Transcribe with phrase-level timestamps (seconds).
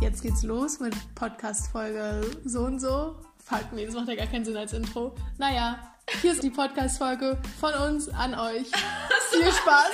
[0.00, 3.16] jetzt geht's los mit Podcast-Folge so und so.
[3.44, 5.14] Fuck, nee, das macht ja gar keinen Sinn als Intro.
[5.38, 5.78] Naja,
[6.22, 8.66] hier ist die Podcast-Folge von uns an euch.
[9.30, 9.92] Viel Spaß!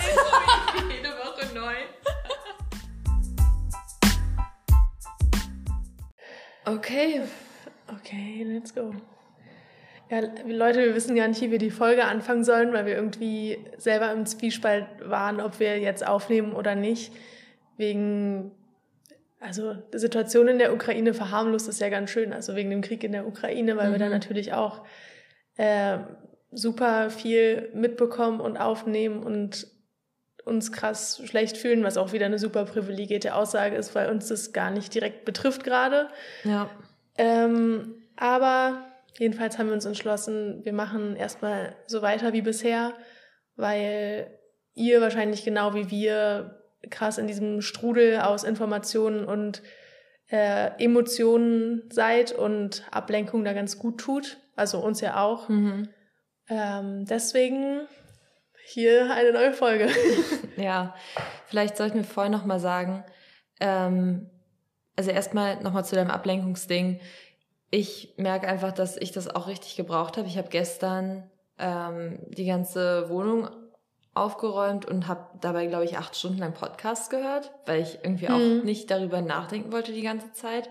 [0.88, 1.74] Jede Woche neu.
[6.64, 7.22] Okay,
[7.88, 8.94] okay, let's go.
[10.08, 13.58] Ja, Leute, wir wissen gar nicht, wie wir die Folge anfangen sollen, weil wir irgendwie
[13.76, 17.12] selber im Zwiespalt waren, ob wir jetzt aufnehmen oder nicht.
[17.76, 18.52] Wegen,
[19.40, 23.04] also die Situation in der Ukraine verharmlost ist ja ganz schön, also wegen dem Krieg
[23.04, 23.92] in der Ukraine, weil mhm.
[23.92, 24.84] wir da natürlich auch
[25.56, 25.98] äh,
[26.50, 29.66] super viel mitbekommen und aufnehmen und
[30.44, 34.52] uns krass schlecht fühlen, was auch wieder eine super privilegierte Aussage ist, weil uns das
[34.52, 36.08] gar nicht direkt betrifft gerade.
[36.44, 36.70] Ja.
[37.18, 38.86] Ähm, aber
[39.18, 42.94] jedenfalls haben wir uns entschlossen, wir machen erstmal so weiter wie bisher,
[43.56, 44.30] weil
[44.74, 46.55] ihr wahrscheinlich genau wie wir
[46.90, 49.62] krass in diesem Strudel aus Informationen und
[50.30, 54.38] äh, Emotionen seid und Ablenkung da ganz gut tut.
[54.56, 55.48] Also uns ja auch.
[55.48, 55.88] Mhm.
[56.48, 57.86] Ähm, deswegen
[58.64, 59.88] hier eine neue Folge.
[60.56, 60.94] ja,
[61.46, 63.04] vielleicht sollten wir vorher nochmal sagen,
[63.60, 64.30] ähm,
[64.96, 67.00] also erstmal nochmal zu deinem Ablenkungsding.
[67.70, 70.26] Ich merke einfach, dass ich das auch richtig gebraucht habe.
[70.26, 73.48] Ich habe gestern ähm, die ganze Wohnung
[74.16, 78.38] aufgeräumt und habe dabei, glaube ich, acht Stunden lang Podcast gehört, weil ich irgendwie auch
[78.38, 78.62] mhm.
[78.64, 80.70] nicht darüber nachdenken wollte die ganze Zeit.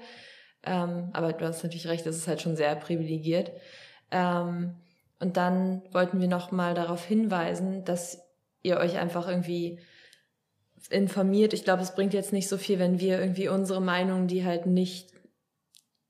[0.64, 3.52] Ähm, aber du hast natürlich recht, das ist halt schon sehr privilegiert.
[4.12, 4.76] Ähm,
[5.20, 8.22] und dann wollten wir nochmal darauf hinweisen, dass
[8.64, 9.80] ihr euch einfach irgendwie
[10.90, 11.54] informiert.
[11.54, 14.66] Ich glaube, es bringt jetzt nicht so viel, wenn wir irgendwie unsere Meinung, die halt
[14.66, 15.14] nicht,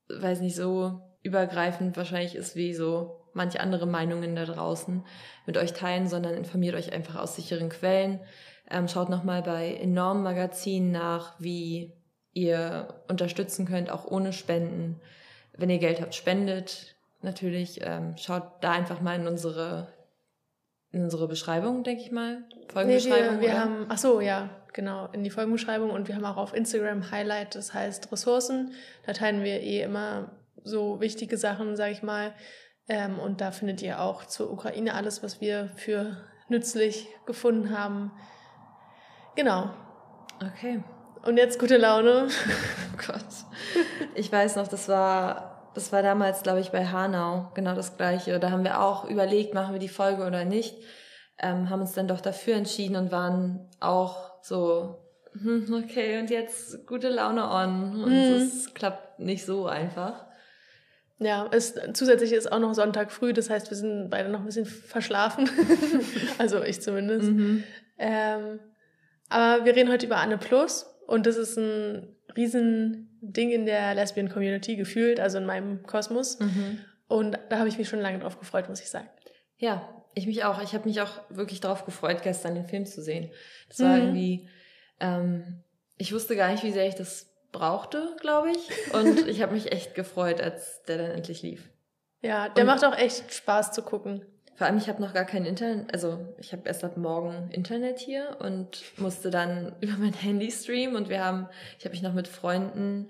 [0.07, 5.03] weiß nicht, so übergreifend wahrscheinlich ist wie so manche andere Meinungen da draußen
[5.45, 8.19] mit euch teilen, sondern informiert euch einfach aus sicheren Quellen.
[8.69, 11.93] Ähm, schaut nochmal bei enormen Magazinen nach, wie
[12.33, 14.99] ihr unterstützen könnt, auch ohne Spenden.
[15.53, 17.81] Wenn ihr Geld habt, spendet natürlich.
[17.83, 19.93] Ähm, schaut da einfach mal in unsere
[20.91, 22.43] in unsere Beschreibung, denke ich mal.
[22.71, 23.35] Folgenbeschreibung.
[23.35, 26.37] Nee, wir, wir haben, ach so, ja, genau, in die Folgenbeschreibung und wir haben auch
[26.37, 28.71] auf Instagram Highlight, das heißt Ressourcen.
[29.05, 30.31] Da teilen wir eh immer
[30.63, 32.33] so wichtige Sachen, sage ich mal,
[32.87, 36.17] ähm, und da findet ihr auch zur Ukraine alles, was wir für
[36.49, 38.11] nützlich gefunden haben.
[39.35, 39.69] Genau.
[40.41, 40.83] Okay.
[41.23, 42.27] Und jetzt gute Laune.
[42.93, 43.25] oh Gott.
[44.13, 48.39] Ich weiß noch, das war, das war damals, glaube ich, bei Hanau genau das Gleiche.
[48.39, 50.75] Da haben wir auch überlegt, machen wir die Folge oder nicht.
[51.39, 54.99] Ähm, haben uns dann doch dafür entschieden und waren auch so,
[55.33, 58.03] hm, okay, und jetzt gute Laune on.
[58.03, 58.73] Und es mhm.
[58.73, 60.24] klappt nicht so einfach.
[61.17, 64.45] Ja, es, zusätzlich ist auch noch Sonntag früh, das heißt, wir sind beide noch ein
[64.45, 65.49] bisschen verschlafen.
[66.37, 67.29] also ich zumindest.
[67.29, 67.63] Mhm.
[67.97, 68.59] Ähm,
[69.29, 74.29] aber wir reden heute über Anne Plus und das ist ein Riesending in der Lesbian
[74.29, 76.39] Community gefühlt, also in meinem Kosmos.
[76.39, 76.79] Mhm.
[77.07, 79.07] Und da habe ich mich schon lange drauf gefreut, muss ich sagen.
[79.57, 80.61] Ja, ich mich auch.
[80.61, 83.31] Ich habe mich auch wirklich drauf gefreut, gestern den Film zu sehen.
[83.69, 84.01] Das war mhm.
[84.01, 84.49] irgendwie,
[84.99, 85.63] ähm,
[85.97, 88.93] ich wusste gar nicht, wie sehr ich das brauchte, glaube ich.
[88.93, 91.69] Und ich habe mich echt gefreut, als der dann endlich lief.
[92.21, 94.25] Ja, der und macht auch echt Spaß zu gucken.
[94.55, 97.99] Vor allem, ich habe noch gar kein Internet, also ich habe erst ab morgen Internet
[97.99, 102.13] hier und musste dann über mein Handy streamen und wir haben, ich habe mich noch
[102.13, 103.09] mit Freunden,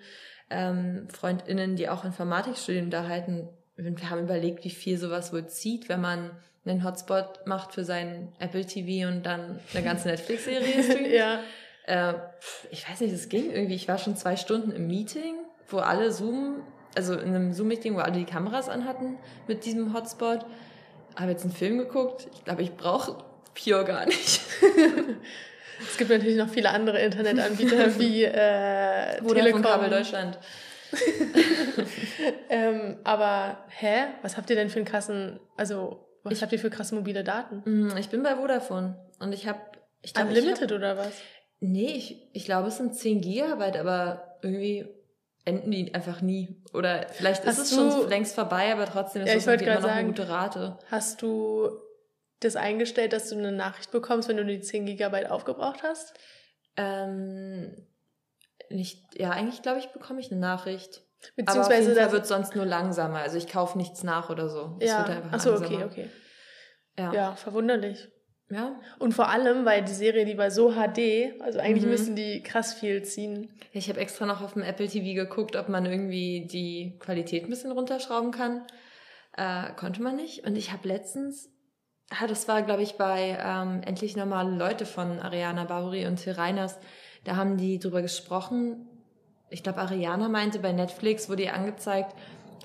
[0.50, 3.50] ähm, Freundinnen, die auch Informatik studieren, unterhalten.
[3.76, 6.32] Wir haben überlegt, wie viel sowas wohl zieht, wenn man
[6.66, 11.12] einen Hotspot macht für sein Apple TV und dann eine ganze Netflix-Serie streamt.
[11.12, 11.40] ja.
[11.88, 12.14] Äh,
[12.72, 13.76] ich weiß nicht, es ging irgendwie.
[13.76, 15.36] Ich war schon zwei Stunden im Meeting,
[15.68, 16.64] wo alle Zoom,
[16.96, 20.46] also in einem Zoom-Meeting, wo alle die Kameras anhatten mit diesem Hotspot.
[21.16, 22.28] Habe jetzt einen Film geguckt.
[22.34, 23.24] Ich glaube, ich brauche
[23.54, 24.42] Pure gar nicht.
[25.80, 29.62] es gibt natürlich noch viele andere Internetanbieter wie äh, Telekom.
[29.62, 30.38] Kabel Deutschland.
[32.50, 34.08] ähm, aber hä?
[34.22, 37.24] Was habt ihr denn für einen krassen, also was ich, habt ihr für krasse mobile
[37.24, 37.62] Daten?
[37.66, 39.60] Mm, ich bin bei Vodafone und ich habe
[40.20, 41.14] Unlimited hab, oder was?
[41.60, 44.88] Nee, ich, ich glaube, es sind 10 Gigabyte, aber irgendwie
[45.46, 46.62] enden die einfach nie.
[46.74, 49.82] Oder vielleicht hast ist es schon längst vorbei, aber trotzdem ist ja, es immer noch
[49.82, 50.80] sagen, eine gute Rate.
[50.90, 51.70] Hast du
[52.40, 56.14] das eingestellt, dass du eine Nachricht bekommst, wenn du die 10 Gigabyte aufgebraucht hast?
[56.78, 57.88] Ähm,
[58.70, 61.04] nicht, ja, eigentlich glaube ich, bekomme ich eine Nachricht.
[61.36, 63.20] Beziehungsweise aber auf wird sonst nur langsamer.
[63.20, 64.78] Also ich kaufe nichts nach oder so.
[64.80, 65.24] Es ja.
[65.32, 66.10] Ach so, okay, okay.
[66.98, 67.14] Ja.
[67.14, 68.10] ja, verwunderlich.
[68.50, 68.80] Ja.
[69.00, 71.90] Und vor allem, weil die Serie, die war so HD, also eigentlich mhm.
[71.90, 73.50] müssen die krass viel ziehen.
[73.72, 77.50] Ich habe extra noch auf dem Apple TV geguckt, ob man irgendwie die Qualität ein
[77.50, 78.62] bisschen runterschrauben kann.
[79.36, 80.46] Äh, konnte man nicht.
[80.46, 81.50] Und ich habe letztens,
[82.12, 86.34] ah, das war, glaube ich, bei ähm, Endlich normale Leute von Ariana Baury und Till
[86.34, 86.78] Reiners,
[87.24, 88.88] da haben die drüber gesprochen,
[89.50, 92.16] ich glaube, Ariana meinte, bei Netflix wurde ihr angezeigt,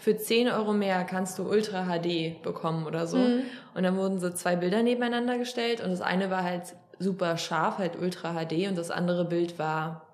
[0.00, 3.19] für 10 Euro mehr kannst du Ultra HD bekommen oder so.
[3.19, 3.43] Mhm.
[3.75, 7.79] Und dann wurden so zwei Bilder nebeneinander gestellt und das eine war halt super scharf,
[7.79, 10.06] halt Ultra HD und das andere Bild war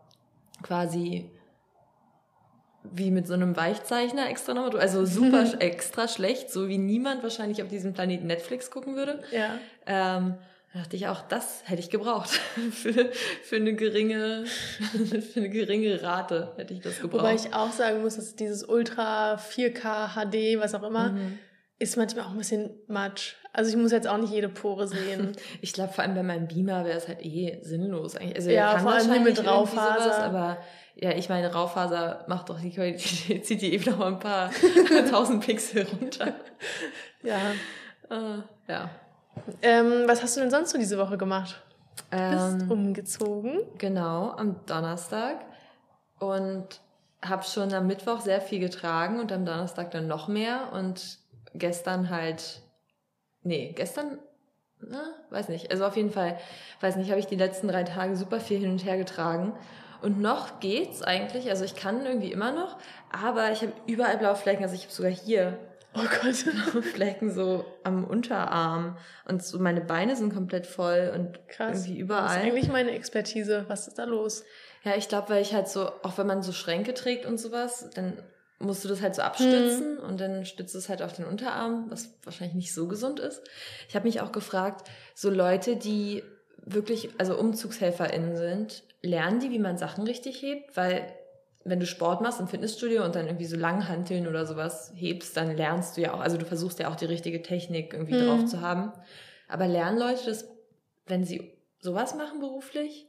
[0.62, 1.31] quasi
[2.93, 7.62] wie mit so einem Weichzeichner extra noch, also super extra schlecht, so wie niemand wahrscheinlich
[7.62, 9.23] auf diesem Planeten Netflix gucken würde.
[9.32, 9.59] Ja.
[9.87, 10.35] Ähm,
[10.76, 12.28] da dachte ich auch, das hätte ich gebraucht.
[12.70, 13.11] für,
[13.43, 14.44] für, eine geringe,
[15.32, 17.23] für eine geringe Rate hätte ich das gebraucht.
[17.23, 21.38] Wobei ich auch sagen muss, dass dieses Ultra 4K HD, was auch immer, mhm.
[21.78, 23.37] ist manchmal auch ein bisschen much.
[23.55, 25.32] Also ich muss jetzt auch nicht jede Pore sehen.
[25.62, 28.37] ich glaube, vor allem bei meinem Beamer wäre es halt eh sinnlos eigentlich.
[28.37, 30.02] Also ja, vor allem mit Raufaser.
[30.02, 30.58] Sowas, aber
[30.94, 34.50] ja, ich meine, Raufaser macht doch die Qualität, zieht die eben noch mal ein paar
[35.11, 36.34] tausend Pixel runter.
[37.22, 37.40] Ja.
[38.11, 38.90] Uh, ja.
[39.62, 41.62] Ähm, was hast du denn sonst so diese Woche gemacht?
[42.11, 43.61] Du bist ähm, umgezogen.
[43.79, 45.44] Genau, am Donnerstag.
[46.19, 46.81] Und
[47.25, 50.73] habe schon am Mittwoch sehr viel getragen und am Donnerstag dann noch mehr.
[50.73, 51.19] Und
[51.55, 52.62] gestern halt,
[53.43, 54.19] nee, gestern,
[54.81, 55.71] na, weiß nicht.
[55.71, 56.39] Also auf jeden Fall,
[56.81, 59.55] weiß nicht, habe ich die letzten drei Tage super viel hin und her getragen.
[60.03, 61.49] Und noch geht's eigentlich.
[61.49, 62.77] Also ich kann irgendwie immer noch,
[63.11, 64.62] aber ich habe überall blaue Flecken.
[64.62, 65.59] Also ich habe sogar hier
[65.96, 66.84] oh Gott.
[66.84, 68.96] Flecken so am Unterarm.
[69.26, 71.84] Und so meine Beine sind komplett voll und Krass.
[71.84, 72.25] irgendwie überall.
[72.25, 73.64] Das ist eigentlich meine Expertise.
[73.69, 74.44] Was ist da los?
[74.84, 77.90] Ja, ich glaube, weil ich halt so, auch wenn man so Schränke trägt und sowas,
[77.94, 78.22] dann
[78.58, 80.04] musst du das halt so abstützen hm.
[80.04, 83.43] und dann stützt es halt auf den Unterarm, was wahrscheinlich nicht so gesund ist.
[83.88, 86.22] Ich habe mich auch gefragt, so Leute, die
[86.64, 90.76] wirklich, also UmzugshelferInnen sind, lernen die, wie man Sachen richtig hebt?
[90.76, 91.06] Weil
[91.69, 95.57] wenn du Sport machst im Fitnessstudio und dann irgendwie so Langhanteln oder sowas hebst, dann
[95.57, 98.27] lernst du ja auch, also du versuchst ja auch die richtige Technik irgendwie mhm.
[98.27, 98.93] drauf zu haben.
[99.49, 100.49] Aber lernen Leute das,
[101.07, 103.07] wenn sie sowas machen beruflich?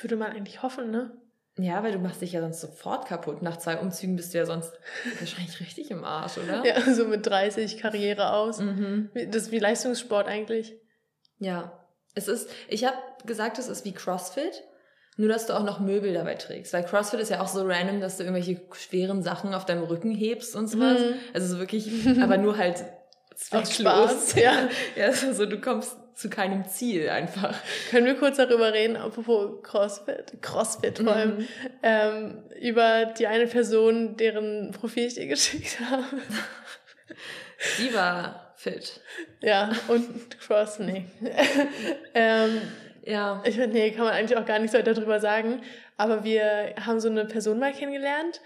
[0.00, 1.12] Würde man eigentlich hoffen, ne?
[1.56, 3.40] Ja, weil du machst dich ja sonst sofort kaputt.
[3.40, 4.72] Nach zwei Umzügen bist du ja sonst
[5.20, 6.64] wahrscheinlich richtig im Arsch, oder?
[6.66, 8.58] Ja, so mit 30 Karriere aus.
[8.58, 9.10] Mhm.
[9.14, 10.74] Das ist wie Leistungssport eigentlich.
[11.38, 11.80] Ja.
[12.14, 14.64] Es ist, ich habe gesagt, es ist wie CrossFit.
[15.16, 16.72] Nur, dass du auch noch Möbel dabei trägst.
[16.72, 20.10] Weil CrossFit ist ja auch so random, dass du irgendwelche schweren Sachen auf deinem Rücken
[20.10, 20.98] hebst und sowas.
[20.98, 21.14] Mhm.
[21.32, 21.88] Also so wirklich,
[22.20, 22.84] aber nur halt
[23.36, 24.34] Spaß.
[24.36, 24.68] Ja.
[24.96, 27.54] ja, also du kommst zu keinem Ziel einfach.
[27.90, 31.48] Können wir kurz darüber reden, apropos CrossFit, CrossFit vor allem, mhm.
[31.82, 36.04] ähm, über die eine Person, deren Profil ich dir geschickt habe.
[37.78, 39.00] Die war fit.
[39.40, 41.04] Ja, und Cross, nee.
[42.14, 42.62] ähm,
[43.06, 43.42] ja.
[43.44, 45.60] Ich finde, nee, kann man eigentlich auch gar nichts weiter darüber sagen.
[45.96, 48.40] Aber wir haben so eine Person mal kennengelernt,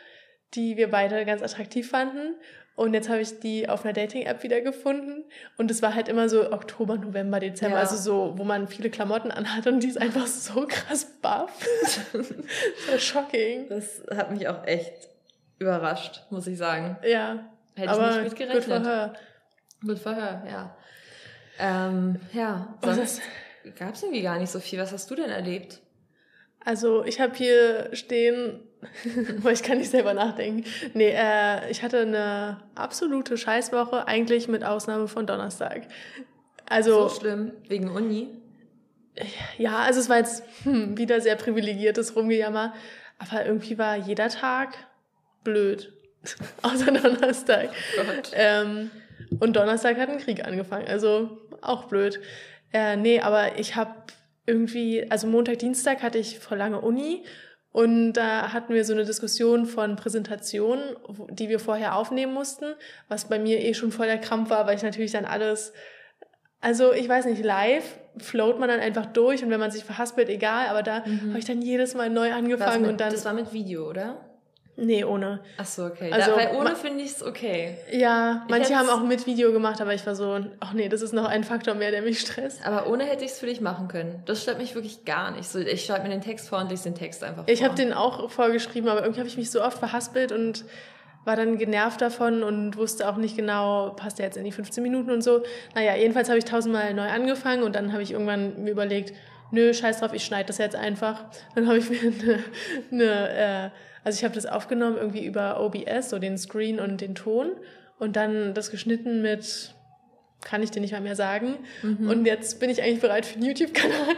[0.55, 2.35] die wir beide ganz attraktiv fanden.
[2.75, 5.25] Und jetzt habe ich die auf einer Dating-App wiedergefunden.
[5.57, 7.83] Und es war halt immer so Oktober, November, Dezember, ja.
[7.83, 11.51] also so, wo man viele Klamotten anhat und die ist einfach so krass buff.
[12.87, 13.69] so shocking.
[13.69, 15.09] Das hat mich auch echt
[15.59, 16.97] überrascht, muss ich sagen.
[17.03, 17.51] Ja.
[17.75, 18.65] Hätte ich nicht mitgerechnet.
[18.65, 19.13] Gut Verhör.
[19.81, 20.77] Gut Verhör, ja.
[21.59, 23.21] Ähm, ja, sonst
[23.77, 24.79] gab es irgendwie gar nicht so viel.
[24.79, 25.81] Was hast du denn erlebt?
[26.65, 28.61] Also ich habe hier stehen,
[29.39, 30.65] weil ich kann nicht selber nachdenken.
[30.95, 35.83] Nee, äh, ich hatte eine absolute Scheißwoche, eigentlich mit Ausnahme von Donnerstag.
[36.69, 38.29] Also so schlimm wegen Uni.
[39.57, 42.75] Ja, also es war jetzt hm, wieder sehr privilegiertes Rumgejammer,
[43.19, 44.77] aber irgendwie war jeder Tag
[45.45, 45.93] blöd,
[46.63, 47.71] außer Donnerstag.
[47.99, 48.03] Oh
[48.33, 48.91] ähm,
[49.41, 52.21] und Donnerstag hat ein Krieg angefangen, also auch blöd.
[52.73, 53.95] Äh, nee, aber ich habe
[54.47, 57.25] irgendwie, also Montag, Dienstag hatte ich vor lange Uni
[57.71, 60.97] und da hatten wir so eine Diskussion von Präsentationen,
[61.31, 62.65] die wir vorher aufnehmen mussten,
[63.09, 65.73] was bei mir eh schon voll der Krampf war, weil ich natürlich dann alles,
[66.61, 70.29] also ich weiß nicht, live float man dann einfach durch und wenn man sich verhaspelt,
[70.29, 71.29] egal, aber da mhm.
[71.29, 73.13] habe ich dann jedes Mal neu angefangen mit, und dann.
[73.13, 74.28] Das war mit Video, oder?
[74.81, 75.41] Nee, ohne.
[75.57, 76.13] Ach so, okay.
[76.13, 77.79] Also, weil ohne finde ich es okay.
[77.91, 81.13] Ja, manche haben auch mit Video gemacht, aber ich war so, ach nee, das ist
[81.13, 82.65] noch ein Faktor mehr, der mich stresst.
[82.65, 84.23] Aber ohne hätte ich es für dich machen können.
[84.27, 85.49] Das stört mich wirklich gar nicht.
[85.49, 87.53] So, ich schreibe mir den Text vor und lese den Text einfach vor.
[87.53, 90.65] Ich habe den auch vorgeschrieben, aber irgendwie habe ich mich so oft verhaspelt und
[91.25, 94.81] war dann genervt davon und wusste auch nicht genau, passt der jetzt in die 15
[94.81, 95.43] Minuten und so.
[95.75, 99.13] Naja, jedenfalls habe ich tausendmal neu angefangen und dann habe ich irgendwann mir überlegt,
[99.51, 101.25] nö, scheiß drauf, ich schneide das jetzt einfach.
[101.57, 101.99] Dann habe ich mir
[102.93, 103.71] eine, eine äh,
[104.05, 107.53] also ich habe das aufgenommen irgendwie über OBS, so den Screen und den Ton
[107.99, 109.75] und dann das geschnitten mit
[110.41, 111.57] kann ich dir nicht mal mehr sagen.
[111.83, 112.09] Mhm.
[112.09, 114.15] Und jetzt bin ich eigentlich bereit für einen YouTube-Kanal.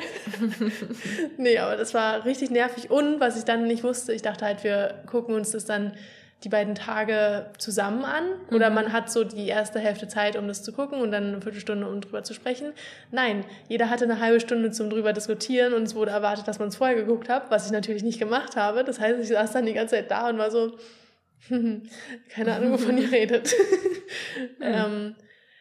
[1.38, 2.90] nee, aber das war richtig nervig.
[2.90, 5.92] Und was ich dann nicht wusste, ich dachte halt, wir gucken uns das dann
[6.42, 8.74] die beiden Tage zusammen an oder mhm.
[8.74, 11.86] man hat so die erste Hälfte Zeit, um das zu gucken und dann eine Viertelstunde,
[11.86, 12.72] um drüber zu sprechen.
[13.10, 16.68] Nein, jeder hatte eine halbe Stunde zum drüber diskutieren und es wurde erwartet, dass man
[16.68, 18.84] es vorher geguckt hat, was ich natürlich nicht gemacht habe.
[18.84, 20.78] Das heißt, ich saß dann die ganze Zeit da und war so,
[21.48, 23.54] keine Ahnung, wovon ihr redet.
[24.58, 24.64] mhm.
[24.64, 25.16] ähm,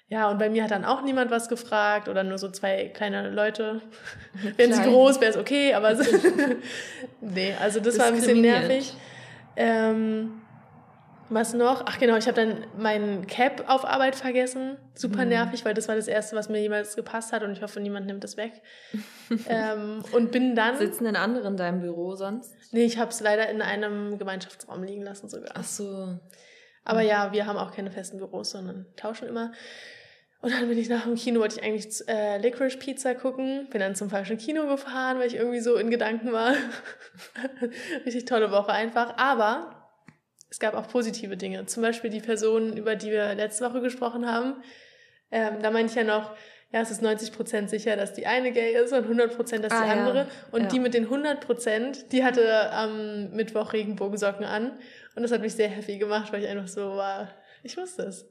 [0.08, 3.30] ja, und bei mir hat dann auch niemand was gefragt oder nur so zwei kleine
[3.30, 3.82] Leute.
[4.56, 5.96] Wären sie groß, wäre es okay, aber
[7.22, 8.94] nee, also das war ein bisschen nervig.
[9.56, 10.39] Ähm,
[11.30, 11.84] was noch?
[11.86, 14.78] Ach genau, ich habe dann meinen Cap auf Arbeit vergessen.
[14.94, 15.30] Super mhm.
[15.30, 18.06] nervig, weil das war das Erste, was mir jemals gepasst hat und ich hoffe, niemand
[18.06, 18.62] nimmt das weg.
[19.48, 20.78] ähm, und bin dann...
[20.78, 22.54] Sitzen denn andere in deinem Büro sonst?
[22.72, 25.52] Nee, ich habe es leider in einem Gemeinschaftsraum liegen lassen sogar.
[25.56, 26.18] Ach so.
[26.84, 29.52] Aber ja, wir haben auch keine festen Büros, sondern tauschen immer.
[30.42, 33.68] Und dann bin ich nach dem Kino, wollte ich eigentlich äh, Licorice Pizza gucken.
[33.70, 36.54] Bin dann zum falschen Kino gefahren, weil ich irgendwie so in Gedanken war.
[38.06, 39.18] Richtig tolle Woche einfach.
[39.18, 39.79] Aber
[40.50, 41.66] es gab auch positive Dinge.
[41.66, 44.64] Zum Beispiel die Person, über die wir letzte Woche gesprochen haben.
[45.32, 46.32] Ähm, da meinte ich ja noch,
[46.72, 49.74] ja, es ist 90 Prozent sicher, dass die eine gay ist und 100 Prozent, dass
[49.74, 50.18] ah, die andere.
[50.18, 50.28] Ja.
[50.52, 50.68] Und ja.
[50.68, 54.72] die mit den 100 Prozent, die hatte am Mittwoch Regenbogensocken an.
[55.16, 57.30] Und das hat mich sehr happy gemacht, weil ich einfach so war,
[57.64, 58.30] ich wusste es.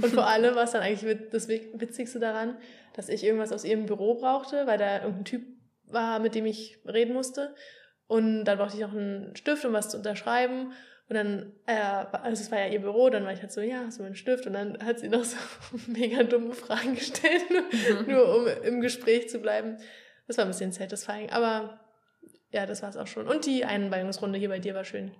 [0.00, 2.56] Und vor allem war es dann eigentlich das Witzigste daran,
[2.94, 5.46] dass ich irgendwas aus ihrem Büro brauchte, weil da irgendein Typ
[5.86, 7.54] war, mit dem ich reden musste.
[8.06, 10.72] Und dann brauchte ich noch einen Stift, um was zu unterschreiben.
[11.08, 13.82] Und dann, äh, also es war ja ihr Büro, dann war ich halt so, ja,
[13.86, 14.46] hast du meinen Stift?
[14.46, 15.36] Und dann hat sie noch so
[15.86, 19.76] mega dumme Fragen gestellt, nur, nur um im Gespräch zu bleiben.
[20.26, 21.80] Das war ein bisschen satisfying, aber
[22.52, 23.26] ja, das war es auch schon.
[23.26, 25.12] Und die Einweihungsrunde hier bei dir war schön.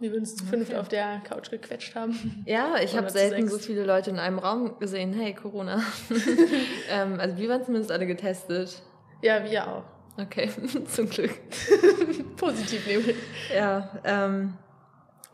[0.00, 2.42] Wir uns zu fünft auf der Couch gequetscht haben.
[2.46, 5.12] Ja, ich habe selten so viele Leute in einem Raum gesehen.
[5.12, 5.82] Hey, Corona.
[6.90, 8.82] ähm, also wir waren zumindest alle getestet.
[9.22, 9.84] Ja, wir auch.
[10.18, 10.50] Okay,
[10.86, 11.32] zum Glück.
[12.40, 13.16] Positiv nämlich.
[13.54, 14.54] Ja, ähm,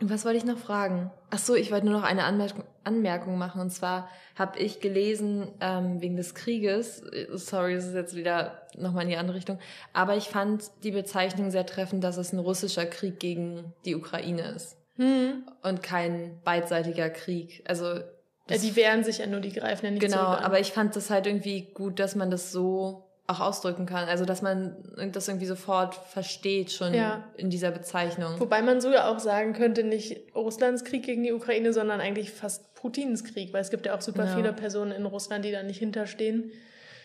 [0.00, 1.10] was wollte ich noch fragen?
[1.30, 3.60] Ach so, ich wollte nur noch eine Anmerkung, Anmerkung machen.
[3.60, 9.04] Und zwar habe ich gelesen, ähm, wegen des Krieges, sorry, das ist jetzt wieder nochmal
[9.04, 9.58] in die andere Richtung,
[9.92, 14.52] aber ich fand die Bezeichnung sehr treffend, dass es ein russischer Krieg gegen die Ukraine
[14.54, 14.76] ist.
[14.96, 15.46] Hm.
[15.62, 17.62] Und kein beidseitiger Krieg.
[17.66, 18.00] Also
[18.48, 21.10] ja, die wehren sich ja nur, die greifen ja nicht Genau, aber ich fand das
[21.10, 24.08] halt irgendwie gut, dass man das so auch ausdrücken kann.
[24.08, 24.76] Also dass man
[25.12, 27.24] das irgendwie sofort versteht schon ja.
[27.36, 28.38] in dieser Bezeichnung.
[28.38, 32.74] Wobei man sogar auch sagen könnte, nicht Russlands Krieg gegen die Ukraine, sondern eigentlich fast
[32.74, 34.36] Putins Krieg, weil es gibt ja auch super ja.
[34.36, 36.52] viele Personen in Russland, die da nicht hinterstehen.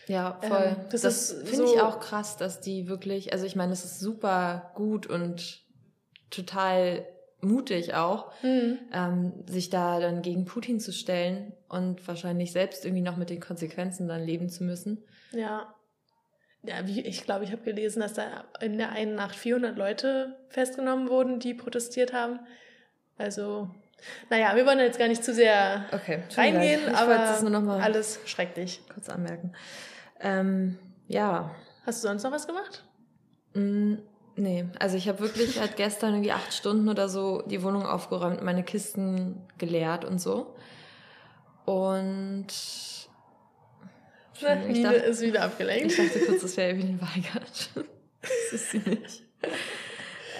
[0.06, 0.76] Ja, voll.
[0.76, 3.84] Ähm, das, das finde so ich auch krass, dass die wirklich, also ich meine, es
[3.84, 5.60] ist super gut und
[6.30, 7.04] total
[7.40, 8.78] mutig auch, mhm.
[8.92, 13.40] ähm, sich da dann gegen Putin zu stellen und wahrscheinlich selbst irgendwie noch mit den
[13.40, 15.04] Konsequenzen dann leben zu müssen.
[15.32, 15.74] Ja
[16.62, 20.36] ja, wie, ich glaube, ich habe gelesen, dass da in der einen Nacht 400 Leute
[20.48, 22.40] festgenommen wurden, die protestiert haben.
[23.18, 23.68] Also,
[24.30, 27.38] naja, wir wollen jetzt gar nicht zu sehr okay, reingehen, aber
[27.82, 28.80] alles schrecklich.
[28.92, 29.52] Kurz anmerken.
[30.20, 30.78] Ähm,
[31.08, 31.50] ja.
[31.84, 32.84] Hast du sonst noch was gemacht?
[33.54, 33.94] Mm,
[34.36, 38.42] nee, also ich habe wirklich halt gestern irgendwie acht Stunden oder so die Wohnung aufgeräumt,
[38.42, 40.54] meine Kisten geleert und so.
[41.64, 42.46] Und
[44.42, 45.92] ich Nine dachte, ist wieder abgelenkt.
[45.92, 47.70] Ich dachte kurz, das wäre Evelyn Weigert.
[48.20, 49.22] das ist sie nicht.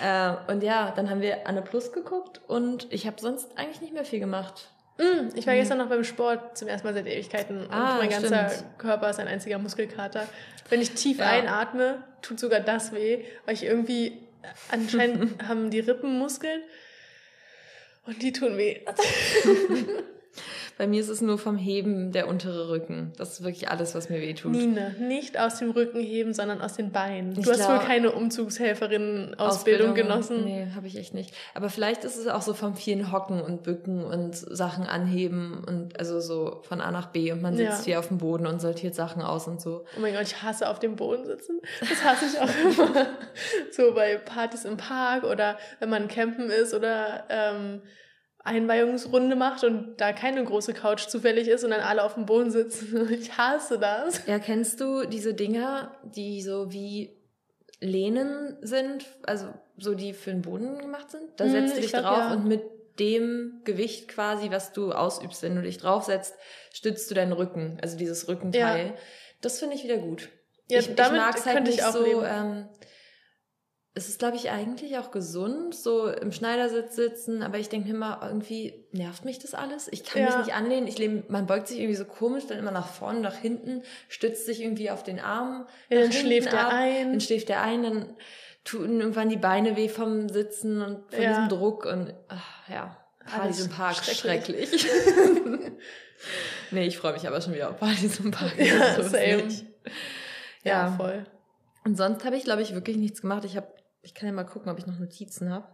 [0.03, 3.95] äh, und ja, dann haben wir Anne Plus geguckt und ich habe sonst eigentlich nicht
[3.95, 4.71] mehr viel gemacht.
[4.99, 5.59] Mm, ich war mhm.
[5.59, 8.31] gestern noch beim Sport zum ersten Mal seit Ewigkeiten ah, und mein stimmt.
[8.31, 10.29] ganzer Körper ist ein einziger Muskelkater.
[10.69, 11.27] Wenn ich tief ja.
[11.27, 14.19] einatme, tut sogar das weh, weil ich irgendwie
[14.71, 16.63] anscheinend haben die Rippen Muskeln
[18.07, 18.81] und die tun weh.
[20.79, 23.13] Bei mir ist es nur vom Heben der untere Rücken.
[23.17, 24.53] Das ist wirklich alles, was mir wehtut.
[24.53, 27.33] Nina, nicht aus dem Rücken heben, sondern aus den Beinen.
[27.33, 30.45] Ich du hast wohl keine Umzugshelferin-Ausbildung genossen.
[30.45, 31.35] Nee, habe ich echt nicht.
[31.55, 35.99] Aber vielleicht ist es auch so vom vielen Hocken und Bücken und Sachen anheben und
[35.99, 37.85] also so von A nach B und man sitzt ja.
[37.85, 39.85] hier auf dem Boden und sortiert Sachen aus und so.
[39.97, 41.61] Oh mein Gott, ich hasse auf dem Boden sitzen.
[41.81, 43.07] Das hasse ich auch immer.
[43.71, 47.83] so bei Partys im Park oder wenn man campen ist oder ähm,
[48.45, 52.51] Einweihungsrunde macht und da keine große Couch zufällig ist und dann alle auf dem Boden
[52.51, 53.09] sitzen.
[53.13, 54.27] Ich hasse das.
[54.27, 57.17] Ja, kennst du diese Dinger, die so wie
[57.81, 59.47] Lehnen sind, also
[59.77, 61.25] so die für den Boden gemacht sind?
[61.37, 62.33] Da hm, setzt du dich glaub, drauf ja.
[62.35, 62.63] und mit
[62.99, 66.35] dem Gewicht quasi, was du ausübst, wenn du dich draufsetzt,
[66.73, 68.87] stützt du deinen Rücken, also dieses Rückenteil.
[68.87, 68.95] Ja.
[69.41, 70.29] Das finde ich wieder gut.
[70.69, 72.69] Ja, ich, damit ich mag es halt nicht so, ähm,
[73.95, 77.95] es ist, glaube ich, eigentlich auch gesund, so im Schneidersitz sitzen, aber ich denke mir
[77.95, 79.89] immer, irgendwie nervt mich das alles.
[79.91, 80.29] Ich kann ja.
[80.29, 80.87] mich nicht anlehnen.
[80.87, 84.47] Ich lehne, man beugt sich irgendwie so komisch, dann immer nach vorne, nach hinten, stützt
[84.47, 85.67] sich irgendwie auf den Arm.
[85.91, 87.11] Ja, dann schläft er ein.
[87.11, 88.17] Dann schläft er ein, dann
[88.65, 91.29] tun irgendwann die Beine weh vom Sitzen und von ja.
[91.29, 92.97] diesem Druck und ach, ja.
[93.27, 94.69] Partys im Park, schrecklich.
[94.69, 94.87] schrecklich.
[96.71, 98.59] nee, ich freue mich aber schon wieder auf Partys im Park.
[98.59, 99.49] Ja, same.
[100.65, 101.25] Ja, ja, voll.
[101.85, 103.45] Und sonst habe ich, glaube ich, wirklich nichts gemacht.
[103.45, 103.69] Ich habe,
[104.03, 105.69] ich kann ja mal gucken, ob ich noch Notizen habe.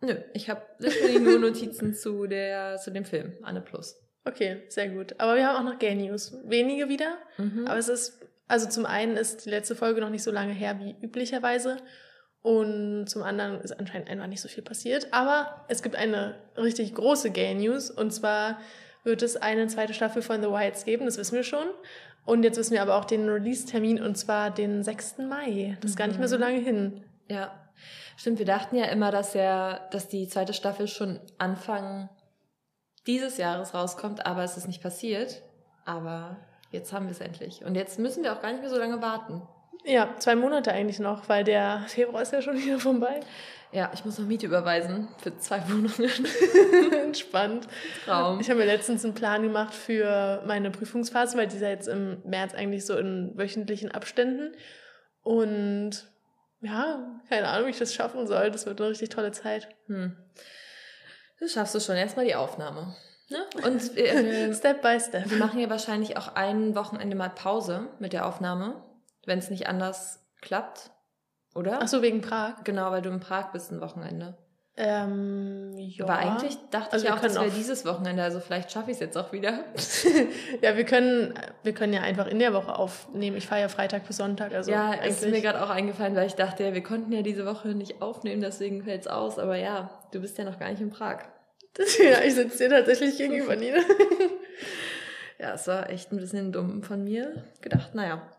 [0.00, 3.96] Nö, ich habe literally nur Notizen zu der, zu dem Film, Anne Plus.
[4.24, 5.14] Okay, sehr gut.
[5.18, 6.36] Aber wir haben auch noch Gay News.
[6.44, 7.18] Wenige wieder.
[7.38, 7.66] Mhm.
[7.66, 10.78] Aber es ist, also zum einen ist die letzte Folge noch nicht so lange her
[10.80, 11.78] wie üblicherweise.
[12.42, 15.12] Und zum anderen ist anscheinend einfach nicht so viel passiert.
[15.12, 17.90] Aber es gibt eine richtig große Gay News.
[17.90, 18.58] Und zwar
[19.04, 21.68] wird es eine zweite Staffel von The Whites geben, das wissen wir schon.
[22.26, 25.18] Und jetzt wissen wir aber auch den Release-Termin und zwar den 6.
[25.18, 25.78] Mai.
[25.80, 25.98] Das ist mhm.
[25.98, 26.42] gar nicht mehr so mhm.
[26.42, 27.04] lange hin.
[27.28, 27.52] Ja.
[28.16, 32.08] Stimmt, wir dachten ja immer, dass ja, dass die zweite Staffel schon Anfang
[33.06, 35.42] dieses Jahres rauskommt, aber es ist nicht passiert.
[35.84, 36.36] Aber
[36.72, 37.64] jetzt haben wir es endlich.
[37.64, 39.42] Und jetzt müssen wir auch gar nicht mehr so lange warten.
[39.84, 43.20] Ja, zwei Monate eigentlich noch, weil der Februar ist ja schon wieder vorbei.
[43.72, 46.26] Ja, ich muss noch Miete überweisen für zwei Wohnungen.
[47.04, 47.68] Entspannt.
[48.04, 48.40] Traum.
[48.40, 51.88] Ich habe mir letztens einen Plan gemacht für meine Prüfungsphase, weil die ist ja jetzt
[51.88, 54.54] im März eigentlich so in wöchentlichen Abständen.
[55.22, 56.06] Und
[56.60, 58.50] ja, keine Ahnung, wie ich das schaffen soll.
[58.50, 59.68] Das wird eine richtig tolle Zeit.
[59.86, 60.16] Hm.
[61.40, 61.96] Das schaffst du schon.
[61.96, 62.96] Erstmal die Aufnahme.
[63.28, 63.38] Ne?
[63.64, 65.30] Und äh, Step by Step.
[65.30, 68.82] Wir machen ja wahrscheinlich auch ein Wochenende mal Pause mit der Aufnahme,
[69.24, 70.92] wenn es nicht anders klappt,
[71.56, 71.80] oder?
[71.82, 72.64] Ach so, wegen Prag?
[72.64, 74.36] Genau, weil du in Prag bist ein Wochenende.
[74.78, 76.04] Ähm, ja.
[76.04, 79.00] Aber eigentlich dachte also ich auch, das wäre dieses Wochenende, also vielleicht schaffe ich es
[79.00, 79.60] jetzt auch wieder.
[80.60, 81.32] ja, wir können,
[81.62, 83.38] wir können ja einfach in der Woche aufnehmen.
[83.38, 84.52] Ich fahre ja Freitag bis Sonntag.
[84.52, 87.22] Also ja, es ist mir gerade auch eingefallen, weil ich dachte, ja, wir konnten ja
[87.22, 89.38] diese Woche nicht aufnehmen, deswegen fällt es aus.
[89.38, 91.20] Aber ja, du bist ja noch gar nicht in Prag.
[91.98, 93.78] ja, ich sitze dir tatsächlich gegenüber, Nina.
[95.38, 97.94] ja, es war echt ein bisschen dumm von mir gedacht.
[97.94, 98.30] Naja,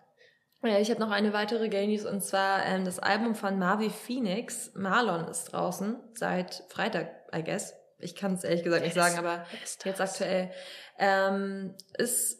[0.64, 3.90] ja, ich habe noch eine weitere Gay News und zwar ähm, das Album von Marvi
[3.90, 7.74] Phoenix, Marlon, ist draußen seit Freitag, I guess.
[8.00, 9.46] Ich kann es ehrlich gesagt nicht sagen, aber
[9.84, 10.52] jetzt aktuell.
[11.00, 12.40] Ähm, ist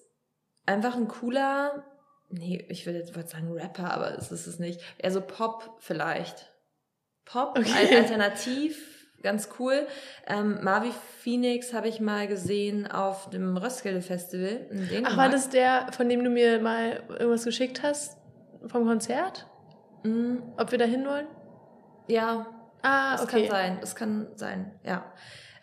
[0.66, 1.84] einfach ein cooler,
[2.30, 4.82] nee, ich würde jetzt wollte sagen Rapper, aber es ist es nicht.
[4.98, 6.52] Eher so Pop vielleicht.
[7.26, 7.98] Pop, okay.
[7.98, 9.88] alternativ, ganz cool.
[10.28, 14.68] Ähm, Marvi Phoenix habe ich mal gesehen auf dem Röskelde Festival.
[15.04, 18.18] Ach, war das der, von dem du mir mal irgendwas geschickt hast?
[18.68, 19.48] Vom Konzert?
[20.04, 20.44] Mhm.
[20.58, 21.28] Ob wir da hin wollen?
[22.08, 22.48] Ja.
[22.82, 23.48] Ah, das okay.
[23.48, 23.78] kann sein.
[23.82, 25.12] Das kann sein, ja.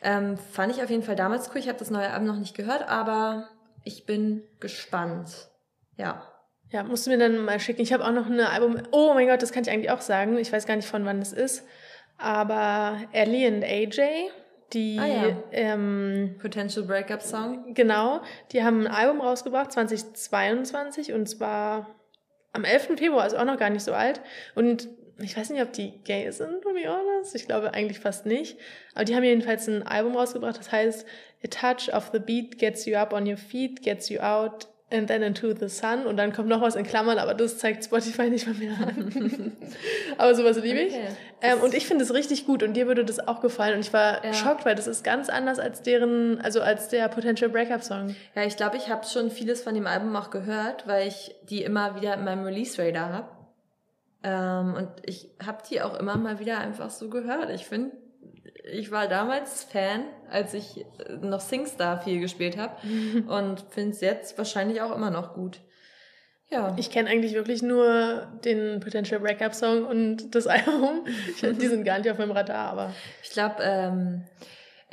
[0.03, 1.59] Ähm, fand ich auf jeden Fall damals cool.
[1.59, 3.49] Ich habe das neue Album noch nicht gehört, aber
[3.85, 5.49] ich bin gespannt.
[5.97, 6.23] Ja.
[6.71, 7.83] Ja, musst du mir dann mal schicken.
[7.83, 8.83] Ich habe auch noch ein Album.
[8.91, 10.37] Oh mein Gott, das kann ich eigentlich auch sagen.
[10.39, 11.65] Ich weiß gar nicht, von wann das ist.
[12.19, 14.31] Aber Ellie und AJ,
[14.73, 15.37] die ah, ja.
[15.53, 17.75] ähm, Potential Breakup Song.
[17.75, 18.21] Genau,
[18.53, 21.95] die haben ein Album rausgebracht 2022 und zwar
[22.53, 22.99] am 11.
[22.99, 24.21] Februar, also auch noch gar nicht so alt.
[24.55, 27.35] Und ich weiß nicht, ob die gay sind, to be honest.
[27.35, 28.59] Ich glaube eigentlich fast nicht.
[28.95, 31.07] Aber die haben jedenfalls ein Album rausgebracht, das heißt
[31.45, 35.09] A Touch of the Beat gets you up on your feet, gets you out and
[35.09, 38.31] then into the sun und dann kommt noch was in Klammern, aber das zeigt Spotify
[38.31, 39.53] nicht mal mehr an.
[40.19, 40.95] aber sowas liebe ich.
[40.95, 41.09] Okay.
[41.43, 43.93] Ähm, und ich finde es richtig gut und dir würde das auch gefallen und ich
[43.93, 44.33] war ja.
[44.33, 48.15] schockt, weil das ist ganz anders als deren, also als der Potential Breakup Song.
[48.35, 51.63] Ja, ich glaube, ich habe schon vieles von dem Album auch gehört, weil ich die
[51.63, 53.29] immer wieder in meinem Release Radar habe.
[54.23, 57.51] Ähm, und ich habe die auch immer mal wieder einfach so gehört.
[57.51, 57.93] Ich finde
[58.73, 60.87] ich war damals Fan, als ich
[61.21, 62.77] noch SingStar viel gespielt habe
[63.29, 65.61] und finde es jetzt wahrscheinlich auch immer noch gut.
[66.51, 66.75] Ja.
[66.79, 71.05] Ich kenne eigentlich wirklich nur den Potential Breakup Song und das Album.
[71.41, 72.93] die sind gar nicht auf meinem Radar, aber.
[73.23, 74.25] Ich glaube, ähm,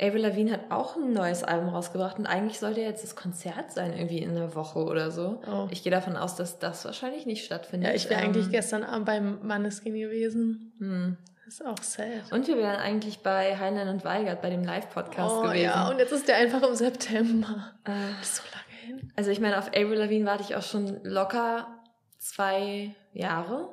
[0.00, 3.92] Avril Lavigne hat auch ein neues Album rausgebracht und eigentlich sollte jetzt das Konzert sein,
[3.92, 5.40] irgendwie in einer Woche oder so.
[5.46, 5.68] Oh.
[5.70, 7.90] Ich gehe davon aus, dass das wahrscheinlich nicht stattfindet.
[7.90, 10.72] Ja, ich wäre ähm, eigentlich gestern Abend beim Manneskin gewesen.
[10.78, 11.16] Hm.
[11.44, 12.30] Das ist auch sad.
[12.30, 15.64] Und wir wären eigentlich bei Heinlein und Weigert bei dem Live-Podcast oh, gewesen.
[15.64, 17.72] Ja, und jetzt ist der einfach im September.
[17.84, 19.12] Äh, das ist so lange hin.
[19.16, 21.66] Also ich meine, auf Avril Lavigne warte ich auch schon locker
[22.18, 23.68] zwei Jahre,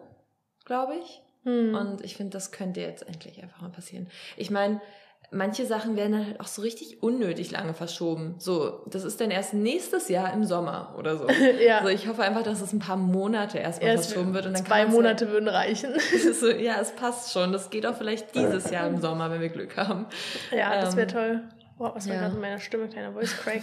[0.66, 1.22] glaube ich.
[1.44, 1.76] Hm.
[1.76, 4.10] Und ich finde, das könnte jetzt endlich einfach mal passieren.
[4.36, 4.82] Ich meine,
[5.32, 8.36] manche Sachen werden dann halt auch so richtig unnötig lange verschoben.
[8.40, 11.28] So, das ist dann erst nächstes Jahr im Sommer oder so.
[11.66, 11.78] ja.
[11.78, 14.66] Also ich hoffe einfach, dass es ein paar Monate erstmal erst verschoben wird und dann
[14.66, 15.94] zwei Monate ja, würden reichen.
[16.34, 17.52] so, ja, es passt schon.
[17.52, 20.08] Das geht auch vielleicht dieses Jahr im Sommer, wenn wir Glück haben.
[20.52, 21.44] Ja, ähm, das wäre toll.
[21.78, 22.22] Wow, was war ja.
[22.22, 22.88] gerade in meiner Stimme?
[22.88, 23.62] Kleiner Voice Crack.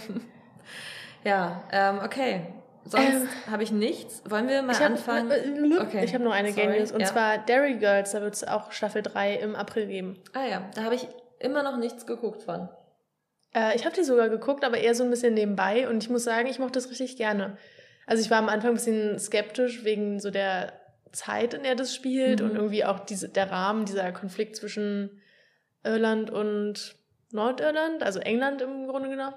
[1.25, 2.47] ja, ähm, okay.
[2.85, 4.23] Sonst ähm, habe ich nichts.
[4.29, 5.31] Wollen wir mal ich hab, anfangen?
[5.31, 6.05] Äh, okay.
[6.05, 6.69] Ich habe noch eine Sorry.
[6.69, 6.93] Game News.
[6.93, 7.07] Und ja.
[7.07, 10.17] zwar Dairy Girls, da wird es auch Staffel 3 im April geben.
[10.35, 12.69] Ah ja, da habe ich immer noch nichts geguckt von.
[13.55, 16.25] Äh, ich habe die sogar geguckt, aber eher so ein bisschen nebenbei und ich muss
[16.25, 17.57] sagen, ich mochte das richtig gerne.
[18.07, 20.73] Also ich war am Anfang ein bisschen skeptisch wegen so der
[21.13, 22.51] Zeit, in der das spielt mhm.
[22.51, 25.23] und irgendwie auch diese, der Rahmen, dieser Konflikt zwischen
[25.83, 26.97] Irland und
[27.33, 29.37] Nordirland, also England im Grunde genommen.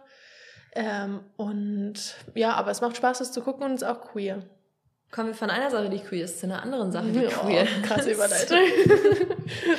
[0.73, 4.43] Ähm, und ja, aber es macht Spaß, das zu gucken und es ist auch queer.
[5.11, 7.63] Kommen wir von einer Sache, die queer ist, zu einer anderen Sache, die oh, queer
[7.63, 7.83] ist.
[7.83, 8.57] Krasse Überleitung.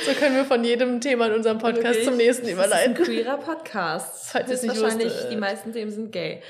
[0.04, 2.04] so können wir von jedem Thema in unserem Podcast Wirklich?
[2.04, 2.94] zum nächsten überleiten.
[2.94, 4.26] Das ist ein queerer Podcast.
[4.32, 5.30] Falls ist wahrscheinlich, wusstet.
[5.30, 6.42] die meisten Themen sind gay.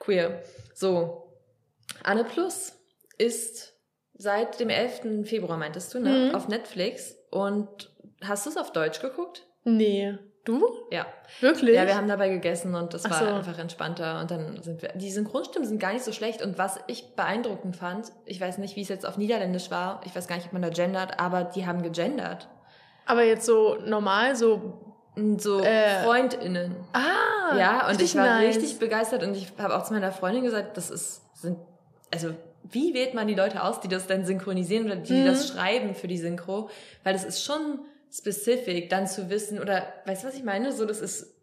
[0.00, 0.42] Queer.
[0.74, 1.32] So.
[2.02, 2.72] Anne Plus
[3.18, 3.74] ist
[4.14, 5.28] seit dem 11.
[5.28, 6.28] Februar, meintest du, ne?
[6.30, 6.34] Mhm.
[6.34, 7.14] Auf Netflix.
[7.30, 7.90] Und
[8.22, 9.46] hast du es auf Deutsch geguckt?
[9.62, 10.18] Nee.
[10.48, 10.66] Du?
[10.90, 11.04] Ja.
[11.40, 11.76] Wirklich?
[11.76, 13.26] Ja, wir haben dabei gegessen und das war so.
[13.26, 14.18] einfach entspannter.
[14.18, 14.88] Und dann sind wir.
[14.94, 16.40] Die Synchronstimmen sind gar nicht so schlecht.
[16.40, 20.16] Und was ich beeindruckend fand, ich weiß nicht, wie es jetzt auf Niederländisch war, ich
[20.16, 22.48] weiß gar nicht, ob man da gendert, aber die haben gegendert.
[23.04, 24.96] Aber jetzt so normal, so.
[25.36, 26.76] So äh, FreundInnen.
[26.94, 27.54] Ah!
[27.58, 28.56] Ja, und ich war nice.
[28.56, 31.58] richtig begeistert und ich habe auch zu meiner Freundin gesagt, das ist, sind,
[32.10, 32.30] also
[32.62, 35.26] wie wählt man die Leute aus, die das dann synchronisieren oder die mhm.
[35.26, 36.70] das schreiben für die Synchro?
[37.04, 40.72] Weil das ist schon specific, dann zu wissen, oder weißt du, was ich meine?
[40.72, 41.34] So, das ist,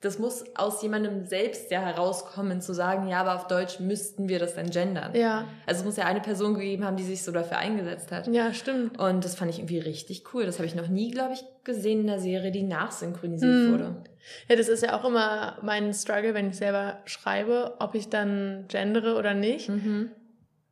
[0.00, 4.38] das muss aus jemandem selbst ja herauskommen, zu sagen, ja, aber auf Deutsch müssten wir
[4.38, 5.14] das dann gendern.
[5.14, 5.46] Ja.
[5.66, 8.26] Also es muss ja eine Person gegeben haben, die sich so dafür eingesetzt hat.
[8.26, 8.98] Ja, stimmt.
[8.98, 10.44] Und das fand ich irgendwie richtig cool.
[10.44, 13.72] Das habe ich noch nie, glaube ich, gesehen in der Serie, die nachsynchronisiert hm.
[13.72, 14.02] wurde.
[14.48, 18.66] Ja, das ist ja auch immer mein Struggle, wenn ich selber schreibe, ob ich dann
[18.68, 19.68] gendere oder nicht.
[19.68, 20.10] Mhm.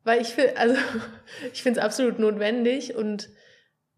[0.03, 0.75] Weil ich finde, also
[1.53, 3.29] ich finde es absolut notwendig und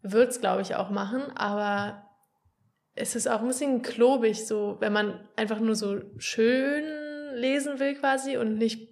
[0.03, 2.03] wird es, glaube ich, auch machen, aber
[2.95, 6.83] es ist auch ein bisschen klobig, so, wenn man einfach nur so schön
[7.33, 8.89] lesen will quasi und nicht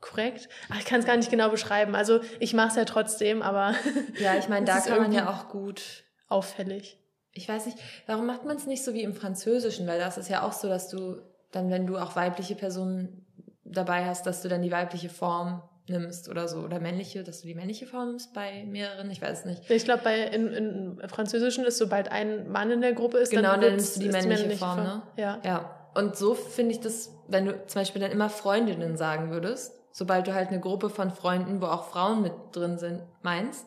[0.00, 0.48] korrekt.
[0.70, 1.94] Ach, ich kann es gar nicht genau beschreiben.
[1.94, 3.74] Also ich mache es ja trotzdem, aber.
[4.18, 6.04] Ja, ich meine, da kann man ja auch gut.
[6.28, 6.98] Auffällig.
[7.32, 9.86] Ich weiß nicht, warum macht man es nicht so wie im Französischen?
[9.86, 11.20] Weil das ist ja auch so, dass du
[11.52, 13.26] dann, wenn du auch weibliche Personen
[13.64, 17.48] dabei hast, dass du dann die weibliche Form nimmst oder so oder männliche, dass du
[17.48, 19.68] die männliche Form nimmst bei mehreren, ich weiß nicht.
[19.70, 23.50] Ich glaube, bei in, in Französischen ist, sobald ein Mann in der Gruppe ist, genau,
[23.52, 25.02] dann, dann nimmst du die männliche, männliche Form, Form, ne?
[25.16, 25.40] Ja.
[25.44, 25.76] Ja.
[25.94, 30.26] Und so finde ich das, wenn du zum Beispiel dann immer Freundinnen sagen würdest, sobald
[30.26, 33.66] du halt eine Gruppe von Freunden, wo auch Frauen mit drin sind, meinst,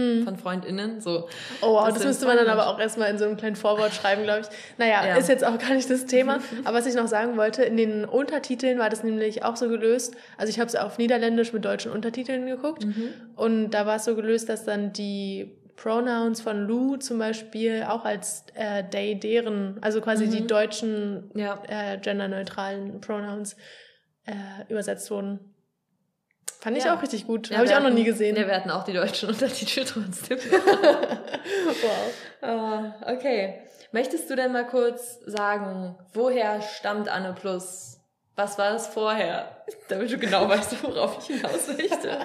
[0.00, 0.24] hm.
[0.24, 1.00] von FreundInnen.
[1.00, 1.28] So.
[1.60, 3.92] Oh wow, das, das müsste man dann aber auch erstmal in so einem kleinen Vorwort
[3.92, 4.46] schreiben, glaube ich.
[4.78, 5.16] Naja, ja.
[5.16, 6.38] ist jetzt auch gar nicht das Thema.
[6.64, 10.16] aber was ich noch sagen wollte, in den Untertiteln war das nämlich auch so gelöst.
[10.36, 12.84] Also ich habe es auf Niederländisch mit deutschen Untertiteln geguckt.
[12.84, 13.12] Mhm.
[13.36, 18.04] Und da war es so gelöst, dass dann die Pronouns von Lou zum Beispiel auch
[18.04, 20.30] als äh, they, deren, also quasi mhm.
[20.30, 21.62] die deutschen ja.
[21.68, 23.56] äh, genderneutralen Pronouns
[24.26, 24.32] äh,
[24.68, 25.49] übersetzt wurden.
[26.60, 26.94] Fand ich ja.
[26.94, 27.48] auch richtig gut.
[27.48, 28.36] Ja, Habe ich auch noch nie gesehen.
[28.36, 30.38] Ja, wir hatten auch die deutschen Untertitel trotzdem.
[31.82, 32.12] wow.
[32.42, 33.62] Uh, okay.
[33.92, 37.98] Möchtest du denn mal kurz sagen, woher stammt Anne Plus?
[38.36, 39.64] Was war es vorher?
[39.88, 42.18] Damit du genau weißt, worauf ich hinaus möchte.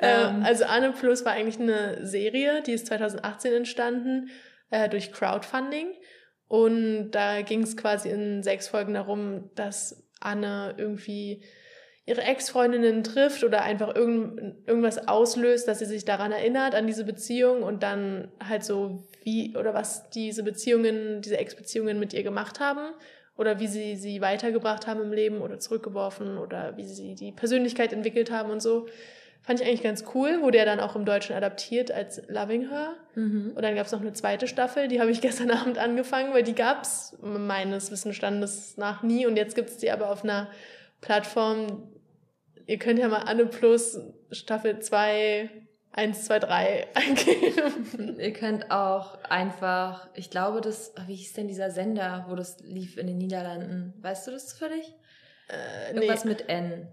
[0.00, 4.30] ähm, also Anne Plus war eigentlich eine Serie, die ist 2018 entstanden
[4.70, 5.94] äh, durch Crowdfunding.
[6.48, 11.44] Und da ging es quasi in sechs Folgen darum, dass Anne irgendwie
[12.08, 17.04] ihre Ex-Freundinnen trifft oder einfach irgend, irgendwas auslöst, dass sie sich daran erinnert, an diese
[17.04, 22.60] Beziehung und dann halt so wie oder was diese Beziehungen, diese Ex-Beziehungen mit ihr gemacht
[22.60, 22.94] haben
[23.36, 27.92] oder wie sie sie weitergebracht haben im Leben oder zurückgeworfen oder wie sie die Persönlichkeit
[27.92, 28.86] entwickelt haben und so.
[29.42, 32.94] Fand ich eigentlich ganz cool, wurde ja dann auch im Deutschen adaptiert als Loving Her.
[33.14, 33.52] Mhm.
[33.54, 36.42] Und dann gab es noch eine zweite Staffel, die habe ich gestern Abend angefangen, weil
[36.42, 40.48] die gab es meines Wissensstandes nach nie und jetzt gibt es die aber auf einer
[41.00, 41.82] Plattform,
[42.68, 43.98] ihr könnt ja mal Anne Plus
[44.30, 45.50] Staffel 2,
[45.92, 48.20] 1, 2, 3 eingeben.
[48.20, 52.96] ihr könnt auch einfach, ich glaube, das, wie hieß denn dieser Sender, wo das lief
[52.96, 53.94] in den Niederlanden?
[54.00, 54.94] Weißt du das zufällig?
[55.48, 56.30] Äh, Irgendwas nee.
[56.30, 56.88] mit N.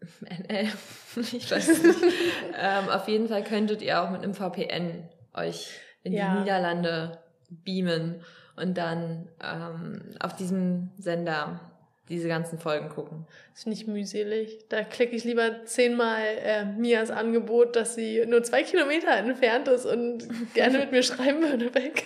[0.48, 0.68] NL,
[1.32, 1.98] ich weiß es nicht.
[2.58, 5.70] ähm, auf jeden Fall könntet ihr auch mit einem VPN euch
[6.02, 6.32] in ja.
[6.32, 7.18] die Niederlande
[7.50, 8.24] beamen
[8.56, 11.69] und dann ähm, auf diesem Sender
[12.10, 13.26] diese ganzen Folgen gucken.
[13.54, 14.66] Das finde ich mühselig.
[14.68, 19.86] Da klicke ich lieber zehnmal äh, Mias Angebot, dass sie nur zwei Kilometer entfernt ist
[19.86, 22.04] und gerne mit mir schreiben würde, weg.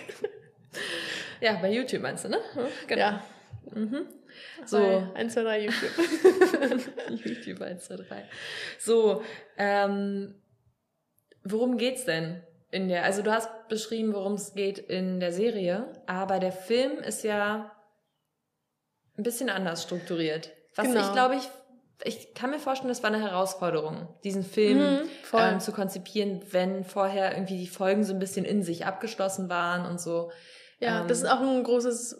[1.41, 2.37] Ja, bei YouTube meinst du, ne?
[2.87, 3.01] Genau.
[3.01, 3.23] Ja.
[3.73, 4.05] Mhm.
[4.65, 4.77] So.
[5.15, 6.85] 1, 2, 3 YouTube.
[7.25, 8.23] YouTube 1, 2, 3.
[8.77, 9.23] So,
[9.57, 10.35] ähm,
[11.43, 12.41] worum geht's denn
[12.71, 16.97] in der, also du hast beschrieben, worum es geht in der Serie, aber der Film
[16.99, 17.74] ist ja
[19.17, 20.51] ein bisschen anders strukturiert.
[20.75, 21.01] Was genau.
[21.01, 21.49] ich glaube, ich,
[22.03, 26.83] ich kann mir vorstellen, das war eine Herausforderung, diesen Film mhm, ähm, zu konzipieren, wenn
[26.83, 30.31] vorher irgendwie die Folgen so ein bisschen in sich abgeschlossen waren und so.
[30.79, 32.19] Ja, ähm, das ist auch ein großes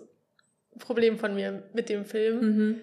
[0.80, 2.40] Problem von mir mit dem Film.
[2.40, 2.82] Mhm.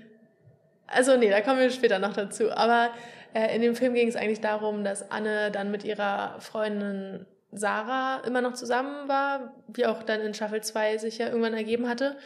[0.87, 2.51] Also nee, da kommen wir später noch dazu.
[2.53, 2.91] Aber
[3.35, 8.23] äh, in dem Film ging es eigentlich darum, dass Anne dann mit ihrer Freundin Sarah
[8.27, 12.17] immer noch zusammen war, wie auch dann in Staffel 2 sich ja irgendwann ergeben hatte.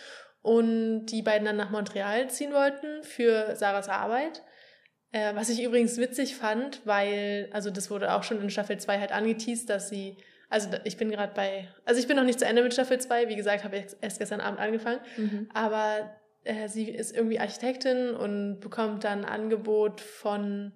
[0.46, 4.44] Und die beiden dann nach Montreal ziehen wollten für Sarahs Arbeit.
[5.10, 9.00] Äh, was ich übrigens witzig fand, weil, also das wurde auch schon in Staffel 2
[9.00, 12.46] halt angeteased, dass sie, also ich bin gerade bei, also ich bin noch nicht zu
[12.46, 15.50] Ende mit Staffel 2, wie gesagt, habe ich erst gestern Abend angefangen, mhm.
[15.52, 20.72] aber äh, sie ist irgendwie Architektin und bekommt dann ein Angebot von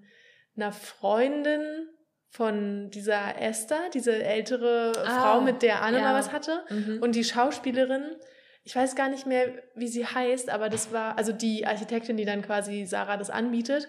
[0.57, 1.89] einer Freundin
[2.29, 6.05] von dieser Esther, diese ältere ah, Frau, mit der Anne ja.
[6.05, 6.65] mal was hatte.
[6.71, 6.99] Mhm.
[7.03, 8.17] Und die Schauspielerin,
[8.65, 12.25] ich weiß gar nicht mehr, wie sie heißt, aber das war, also die Architektin, die
[12.25, 13.89] dann quasi Sarah das anbietet,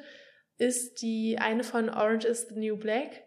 [0.57, 3.23] ist die eine von Orange is the New Black,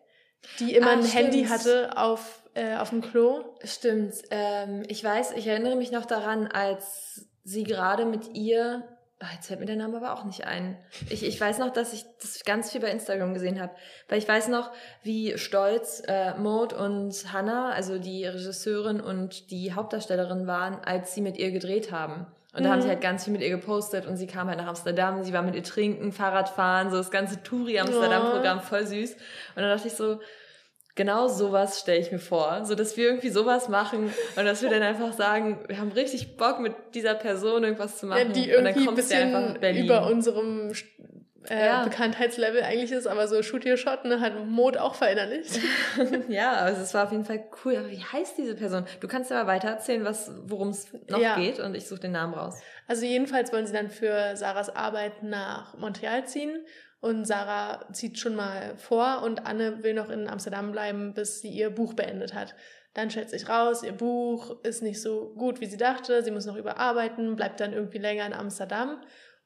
[0.61, 1.15] die immer ah, ein stimmt.
[1.15, 3.57] Handy hatte auf, äh, auf dem Klo.
[3.65, 4.15] Stimmt.
[4.31, 8.94] Ähm, ich weiß, ich erinnere mich noch daran, als sie gerade mit ihr
[9.33, 10.77] jetzt fällt mir der Name aber auch nicht ein.
[11.09, 13.73] Ich, ich weiß noch, dass ich das ganz viel bei Instagram gesehen habe.
[14.09, 14.71] Weil ich weiß noch,
[15.03, 21.21] wie stolz äh, Maud und Hannah, also die Regisseurin und die Hauptdarstellerin waren, als sie
[21.21, 22.27] mit ihr gedreht haben.
[22.53, 22.65] Und mhm.
[22.65, 22.93] da haben sie mhm.
[22.93, 25.55] halt ganz viel mit ihr gepostet und sie kam halt nach Amsterdam, sie war mit
[25.55, 29.13] ihr trinken, Fahrradfahren, so das ganze Touri-Amsterdam-Programm, voll süß.
[29.13, 29.19] Und
[29.57, 30.21] dann dachte ich so,
[30.97, 34.71] Genau sowas stelle ich mir vor, so dass wir irgendwie sowas machen und dass wir
[34.71, 38.49] dann einfach sagen, wir haben richtig Bock mit dieser Person irgendwas zu machen ja, die
[38.49, 40.73] irgendwie und dann ein bisschen über unserem
[41.51, 41.85] äh, ja.
[41.85, 45.61] Bekanntheitslevel eigentlich ist, aber so Shoot Your Shot ne, hat Mode auch verinnerlicht.
[46.29, 47.77] ja, also es war auf jeden Fall cool.
[47.77, 48.87] Aber wie heißt diese Person?
[49.01, 51.37] Du kannst aber weiter erzählen, was worum es noch ja.
[51.37, 52.61] geht und ich suche den Namen raus.
[52.87, 56.65] Also jedenfalls wollen sie dann für Sarahs Arbeit nach Montreal ziehen
[57.05, 61.51] und Sarah zieht schon mal vor und Anne will noch in Amsterdam bleiben, bis sie
[61.51, 62.55] ihr Buch beendet hat.
[62.95, 66.23] Dann stellt sich raus, ihr Buch ist nicht so gut, wie sie dachte.
[66.23, 69.03] Sie muss noch überarbeiten, bleibt dann irgendwie länger in Amsterdam.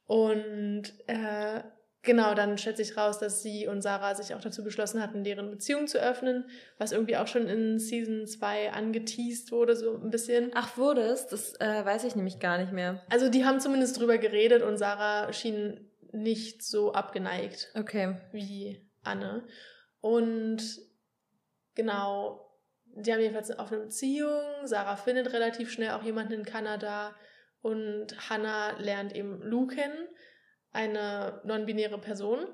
[0.07, 1.63] Und äh,
[2.03, 5.51] genau, dann stellt sich raus, dass sie und Sarah sich auch dazu beschlossen hatten, deren
[5.51, 6.45] Beziehung zu öffnen,
[6.79, 10.53] was irgendwie auch schon in Season 2 angeteased wurde, so ein bisschen.
[10.55, 11.27] Ach, wurde es?
[11.27, 13.03] Das äh, weiß ich nämlich gar nicht mehr.
[13.11, 18.17] Also die haben zumindest drüber geredet und Sarah schien nicht so abgeneigt okay.
[18.33, 19.47] wie Anne.
[20.01, 20.63] Und
[21.75, 22.49] genau,
[22.95, 24.43] die haben jedenfalls eine offene Beziehung.
[24.65, 27.15] Sarah findet relativ schnell auch jemanden in Kanada
[27.61, 30.09] und Hannah lernt eben Lou kennen,
[30.73, 32.47] eine non-binäre Person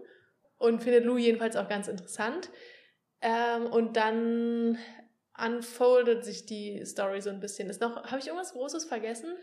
[0.58, 2.50] und findet Lou jedenfalls auch ganz interessant.
[3.20, 4.78] Ähm, und dann
[5.36, 7.68] unfoldet sich die Story so ein bisschen.
[7.68, 9.34] Ist noch, habe ich irgendwas Großes vergessen?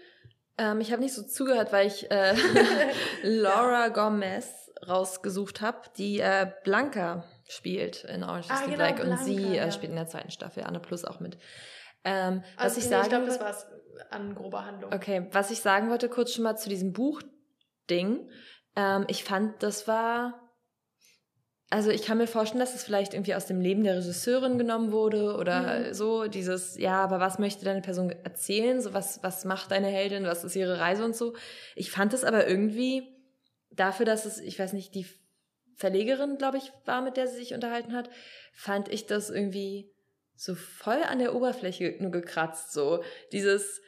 [0.57, 2.35] Ähm, ich habe nicht so zugehört, weil ich äh,
[3.23, 8.95] Laura Gomez rausgesucht habe, die äh, Blanca spielt in Orange is ah, the genau, Black
[8.97, 11.37] Blanca, und sie äh, spielt in der zweiten Staffel Anne Plus auch mit.
[12.03, 13.67] Ähm, also was ich nee, sagen, ich glaube, das war's
[14.09, 14.93] an grober Handlung.
[14.93, 18.29] Okay, was ich sagen wollte kurz schon mal zu diesem Buchding.
[18.75, 20.40] Ähm, ich fand, das war
[21.71, 24.91] also ich kann mir vorstellen, dass es vielleicht irgendwie aus dem Leben der Regisseurin genommen
[24.91, 25.93] wurde oder mhm.
[25.93, 28.81] so, dieses, ja, aber was möchte deine Person erzählen?
[28.81, 30.25] So, was, was macht deine Heldin?
[30.25, 31.33] Was ist ihre Reise und so?
[31.75, 33.07] Ich fand es aber irgendwie
[33.71, 35.07] dafür, dass es, ich weiß nicht, die
[35.77, 38.09] Verlegerin, glaube ich, war, mit der sie sich unterhalten hat,
[38.51, 39.89] fand ich das irgendwie
[40.35, 43.01] so voll an der Oberfläche nur gekratzt, so.
[43.31, 43.81] Dieses,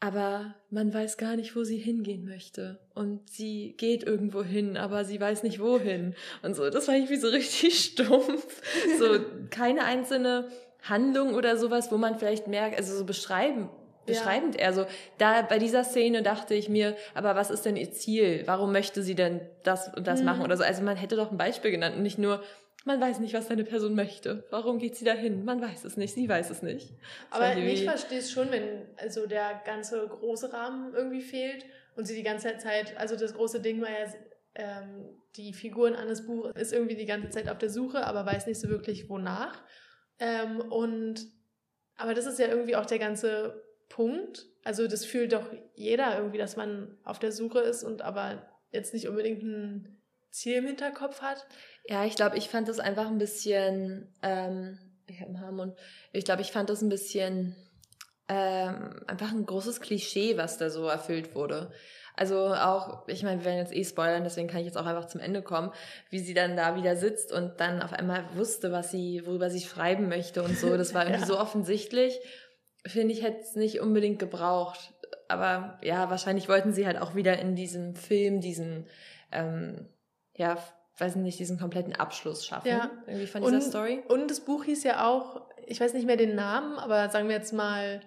[0.00, 2.78] aber man weiß gar nicht, wo sie hingehen möchte.
[2.94, 6.14] Und sie geht irgendwo hin, aber sie weiß nicht wohin.
[6.42, 8.62] Und so, das war irgendwie so richtig stumpf.
[8.98, 9.18] So
[9.50, 10.48] keine einzelne
[10.82, 13.68] Handlung oder sowas, wo man vielleicht merkt, also so beschreiben,
[14.06, 14.62] beschreibend ja.
[14.62, 14.86] eher so.
[15.18, 18.42] Da bei dieser Szene dachte ich mir, aber was ist denn ihr Ziel?
[18.46, 20.26] Warum möchte sie denn das und das mhm.
[20.26, 20.62] machen oder so?
[20.62, 22.42] Also man hätte doch ein Beispiel genannt und nicht nur,
[22.88, 24.44] man weiß nicht, was deine Person möchte.
[24.50, 25.44] Warum geht sie dahin?
[25.44, 26.14] Man weiß es nicht.
[26.14, 26.94] Sie weiß es nicht.
[27.30, 32.06] Das Aber ich verstehe es schon, wenn also der ganze große Rahmen irgendwie fehlt und
[32.06, 34.12] sie die ganze Zeit, also das große Ding war ja,
[34.54, 38.46] ähm, die Figuren Annes Buch ist irgendwie die ganze Zeit auf der Suche, aber weiß
[38.46, 39.62] nicht so wirklich wonach.
[40.18, 41.26] Ähm, und
[41.96, 44.46] aber das ist ja irgendwie auch der ganze Punkt.
[44.64, 48.94] Also das fühlt doch jeder irgendwie, dass man auf der Suche ist und aber jetzt
[48.94, 49.98] nicht unbedingt ein
[50.30, 51.46] Ziel im Hinterkopf hat.
[51.88, 55.74] Ja, ich glaube, ich fand das einfach ein bisschen, ähm, ich habe Harmon,
[56.12, 57.56] ich glaube, ich fand das ein bisschen
[58.28, 61.72] ähm, einfach ein großes Klischee, was da so erfüllt wurde.
[62.14, 65.06] Also auch, ich meine, wir werden jetzt eh spoilern, deswegen kann ich jetzt auch einfach
[65.06, 65.72] zum Ende kommen,
[66.10, 69.60] wie sie dann da wieder sitzt und dann auf einmal wusste, was sie, worüber sie
[69.60, 70.76] schreiben möchte und so.
[70.76, 71.26] Das war irgendwie ja.
[71.26, 72.20] so offensichtlich.
[72.86, 74.92] Finde ich, hätte es nicht unbedingt gebraucht.
[75.28, 78.88] Aber ja, wahrscheinlich wollten sie halt auch wieder in diesem Film diesen,
[79.32, 79.88] ähm,
[80.36, 80.58] ja,
[81.00, 82.68] weiß nicht, diesen kompletten Abschluss schaffen.
[82.68, 82.90] Ja.
[83.06, 84.02] Irgendwie von dieser und, Story.
[84.08, 87.36] Und das Buch hieß ja auch, ich weiß nicht mehr den Namen, aber sagen wir
[87.36, 88.00] jetzt mal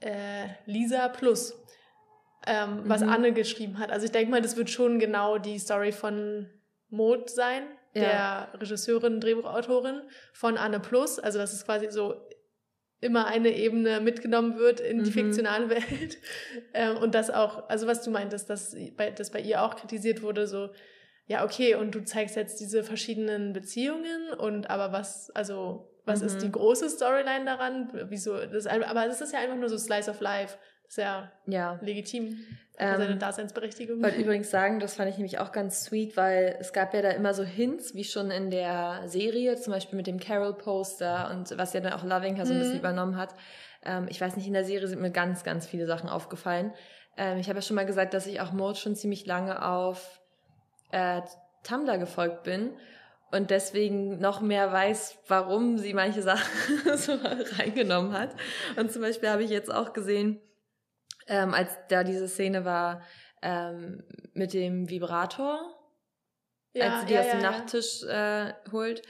[0.00, 1.56] äh, Lisa Plus,
[2.46, 2.88] ähm, mhm.
[2.88, 3.90] was Anne geschrieben hat.
[3.90, 6.48] Also ich denke mal, das wird schon genau die Story von
[6.88, 7.64] Maud sein,
[7.94, 8.48] ja.
[8.52, 11.18] der Regisseurin, Drehbuchautorin von Anne Plus.
[11.18, 12.14] Also das ist quasi so
[13.00, 15.14] immer eine Ebene mitgenommen wird in die Mhm.
[15.14, 16.18] fiktionale Welt.
[16.74, 20.22] Ähm, und das auch, also was du meintest, dass bei, dass bei ihr auch kritisiert
[20.22, 20.70] wurde, so,
[21.30, 26.26] ja, okay, und du zeigst jetzt diese verschiedenen Beziehungen und aber was, also, was Mhm.
[26.26, 27.88] ist die große Storyline daran?
[28.08, 30.58] Wieso, das, aber das ist ja einfach nur so Slice of Life.
[30.82, 31.78] Das ist ja Ja.
[31.82, 32.36] legitim.
[32.76, 34.02] Hat Ähm, seine Daseinsberechtigung.
[34.02, 37.10] wollte übrigens sagen, das fand ich nämlich auch ganz sweet, weil es gab ja da
[37.10, 41.74] immer so Hints, wie schon in der Serie, zum Beispiel mit dem Carol-Poster und was
[41.74, 42.80] ja dann auch Loving Her so ein bisschen Mhm.
[42.80, 43.36] übernommen hat.
[43.84, 46.72] Ähm, ich weiß nicht, in der Serie sind mir ganz, ganz viele Sachen aufgefallen.
[47.16, 50.19] Ähm, ich habe ja schon mal gesagt, dass ich auch Maud schon ziemlich lange auf
[50.92, 51.22] äh,
[51.62, 52.72] Tumblr gefolgt bin
[53.30, 57.12] und deswegen noch mehr weiß, warum sie manche Sachen so
[57.58, 58.34] reingenommen hat.
[58.76, 60.40] Und zum Beispiel habe ich jetzt auch gesehen,
[61.26, 63.02] ähm, als da diese Szene war
[63.42, 65.60] ähm, mit dem Vibrator,
[66.78, 69.02] als sie die aus dem Nachttisch äh, holt,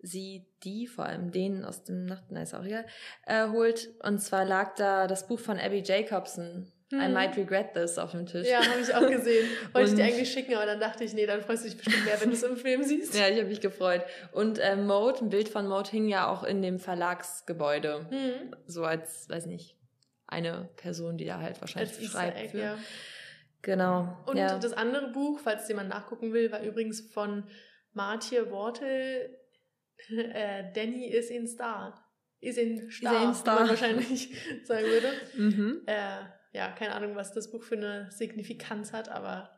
[0.00, 2.86] sie die, vor allem den aus dem Nacht, nein, ist auch egal,
[3.26, 3.88] äh, holt.
[4.02, 7.12] Und zwar lag da das Buch von Abby Jacobson, I Hm.
[7.12, 8.48] Might Regret This, auf dem Tisch.
[8.48, 9.48] Ja, habe ich auch gesehen.
[9.72, 12.04] Wollte ich dir eigentlich schicken, aber dann dachte ich, nee, dann freust du dich bestimmt
[12.04, 13.14] mehr, wenn du es im Film siehst.
[13.18, 14.02] Ja, ich habe mich gefreut.
[14.32, 18.06] Und äh, Mode, ein Bild von Mode hing ja auch in dem Verlagsgebäude.
[18.10, 18.54] Hm.
[18.66, 19.76] So als, weiß nicht,
[20.26, 22.38] eine Person, die da halt wahrscheinlich Als schreibt.
[22.38, 22.58] Egg, für.
[22.58, 22.78] ja.
[23.62, 24.16] Genau.
[24.26, 24.58] Und ja.
[24.58, 27.44] das andere Buch, falls jemand nachgucken will, war übrigens von
[27.92, 29.36] Martje Wortel.
[30.10, 31.94] Äh, Danny ist in Star.
[32.40, 33.68] Ist in Star, in wie Star.
[33.68, 35.08] wahrscheinlich sagen würde.
[35.36, 35.82] mhm.
[35.84, 36.20] Äh,
[36.52, 39.56] ja, keine Ahnung, was das Buch für eine Signifikanz hat, aber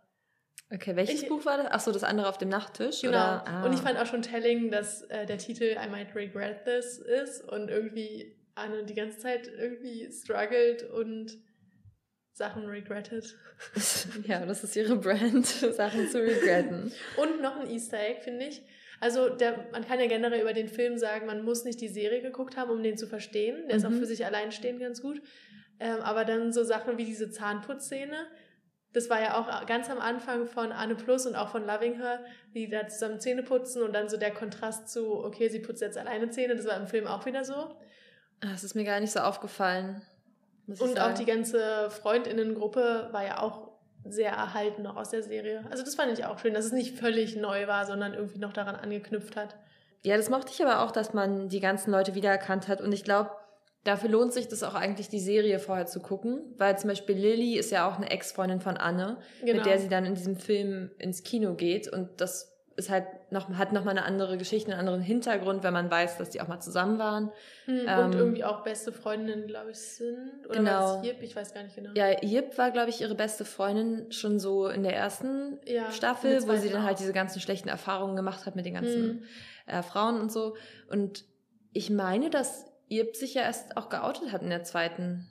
[0.75, 1.67] Okay, welches Ich- Buch war das?
[1.71, 3.03] Ach so, das andere auf dem Nachttisch?
[3.03, 3.11] genau.
[3.11, 3.47] Oder?
[3.47, 3.65] Ah.
[3.67, 7.43] Und ich fand auch schon telling, dass äh, der Titel I Might Regret This ist
[7.43, 11.37] und irgendwie Anne die ganze Zeit irgendwie struggelt und
[12.33, 13.37] Sachen regrettet.
[14.27, 16.91] ja, das ist ihre Brand, Sachen zu regretten.
[17.19, 18.63] Und noch ein Easter Egg, finde ich.
[19.01, 22.23] Also der, man kann ja generell über den Film sagen, man muss nicht die Serie
[22.23, 23.67] geguckt haben, um den zu verstehen.
[23.69, 23.99] Der ist auch Mhm.
[23.99, 25.21] für sich alleinstehend ganz gut.
[25.83, 28.17] Ähm, aber dann so Sachen wie diese Zahnputzszene,
[28.93, 32.21] das war ja auch ganz am Anfang von Anne Plus und auch von Loving Her,
[32.55, 35.99] die da zusammen Zähne putzen und dann so der Kontrast zu, okay, sie putzt jetzt
[35.99, 37.55] alleine Zähne, das war im Film auch wieder so.
[37.55, 40.03] Ah, Das ist mir gar nicht so aufgefallen.
[40.67, 43.73] Und auch die ganze Freundinnengruppe war ja auch
[44.05, 45.65] sehr erhalten noch aus der Serie.
[45.71, 48.53] Also das fand ich auch schön, dass es nicht völlig neu war, sondern irgendwie noch
[48.53, 49.57] daran angeknüpft hat.
[50.05, 52.81] Ja, das mochte ich aber auch, dass man die ganzen Leute wiedererkannt hat.
[52.81, 53.31] Und ich glaube,
[53.85, 56.55] dafür lohnt sich das auch eigentlich, die Serie vorher zu gucken.
[56.59, 59.55] Weil zum Beispiel Lilly ist ja auch eine Ex-Freundin von Anne, Genau.
[59.59, 61.89] mit der sie dann in diesem Film ins Kino geht.
[61.93, 65.91] Und das ist halt noch, hat nochmal eine andere Geschichte, einen anderen Hintergrund, wenn man
[65.91, 67.31] weiß, dass die auch mal zusammen waren.
[67.67, 70.47] Hm, Ähm, und irgendwie auch beste Freundinnen, glaube ich, sind.
[70.49, 70.71] Oder Genau.
[70.71, 71.17] war es Jip?
[71.21, 71.91] Ich weiß gar nicht genau.
[71.95, 76.49] Ja, Jip war, glaube ich, ihre beste Freundin schon so in der ersten Ja, Staffel,
[76.49, 79.23] wo sie dann halt diese ganzen schlechten Erfahrungen gemacht hat mit den ganzen Hm.
[79.67, 80.57] äh, Frauen und so.
[80.91, 81.27] Und
[81.75, 85.29] ich meine, dass Jip sich ja erst auch geoutet hat in der zweiten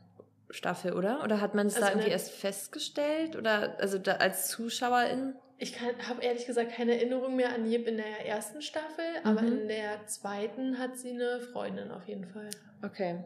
[0.50, 1.24] Staffel, oder?
[1.24, 3.36] Oder hat man es Also da irgendwie erst festgestellt?
[3.36, 5.36] Oder also da als Zuschauerin?
[5.58, 9.48] Ich habe ehrlich gesagt keine Erinnerung mehr an Jip in der ersten Staffel, aber Mhm.
[9.62, 12.50] in der zweiten hat sie eine Freundin auf jeden Fall.
[12.84, 13.24] Okay.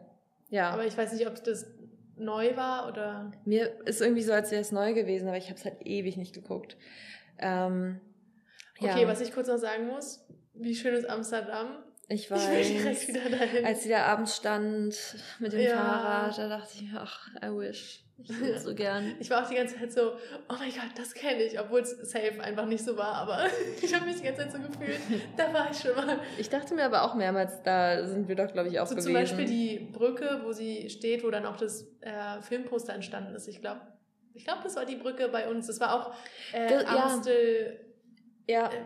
[0.49, 0.69] Ja.
[0.71, 1.65] Aber ich weiß nicht, ob das
[2.17, 3.31] neu war oder.
[3.45, 6.17] Mir ist irgendwie so, als wäre es neu gewesen, aber ich habe es halt ewig
[6.17, 6.75] nicht geguckt.
[7.39, 8.01] Ähm,
[8.77, 11.77] Okay, ja, was ich kurz noch sagen muss, wie schön ist Amsterdam?
[12.07, 13.07] Ich Ich weiß.
[13.07, 13.65] wieder dahin.
[13.65, 14.95] Als sie da abends stand
[15.39, 15.75] mit dem Ja.
[15.77, 18.01] Fahrrad, da dachte ich mir, ach, I wish.
[18.17, 19.13] Ich würde so gern.
[19.19, 21.89] Ich war auch die ganze Zeit so, oh mein Gott, das kenne ich, obwohl es
[22.09, 23.45] safe einfach nicht so war, aber
[23.81, 24.99] ich habe mich die ganze Zeit so gefühlt,
[25.35, 26.19] da war ich schon mal.
[26.37, 29.07] Ich dachte mir aber auch mehrmals, da sind wir doch, glaube ich, auch So gewesen.
[29.07, 33.47] zum Beispiel die Brücke, wo sie steht, wo dann auch das äh, Filmposter entstanden ist,
[33.49, 33.81] ich glaube.
[34.33, 35.67] Ich glaube, das war die Brücke bei uns.
[35.67, 36.13] Das war auch
[36.53, 37.03] äh, Das- ja.
[37.05, 37.79] Amstel.
[38.47, 38.81] ja, Äh,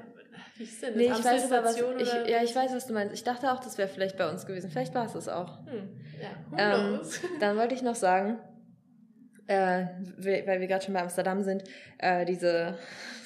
[0.58, 0.98] wie hieß denn das?
[0.98, 3.14] nee, ich weiß aber, was, ich, ja, ich weiß, was du meinst.
[3.14, 4.70] Ich dachte auch, das wäre vielleicht bei uns gewesen.
[4.72, 5.60] Vielleicht war es das auch.
[5.68, 5.90] Hm,
[6.58, 7.00] ja, Ähm?
[7.40, 8.40] Dann wollte ich noch sagen,
[9.48, 9.86] äh,
[10.18, 11.64] weil wir gerade schon bei Amsterdam sind,
[11.98, 12.78] äh, diese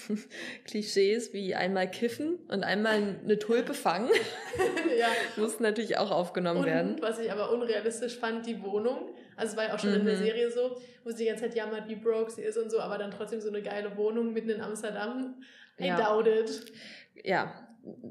[0.65, 4.09] Klischees wie einmal kiffen und einmal eine Tulpe fangen,
[4.97, 5.07] ja.
[5.37, 6.95] mussten natürlich auch aufgenommen werden.
[6.95, 9.09] Und was ich aber unrealistisch fand, die Wohnung.
[9.35, 10.23] Also es war ja auch schon in der Mhm.
[10.23, 12.97] Serie so, wo sie die ganze Zeit jammert, wie broke sie ist und so, aber
[12.97, 15.41] dann trotzdem so eine geile Wohnung mitten in Amsterdam.
[15.79, 15.97] I Ja.
[15.97, 16.71] doubt it.
[17.23, 17.53] Ja,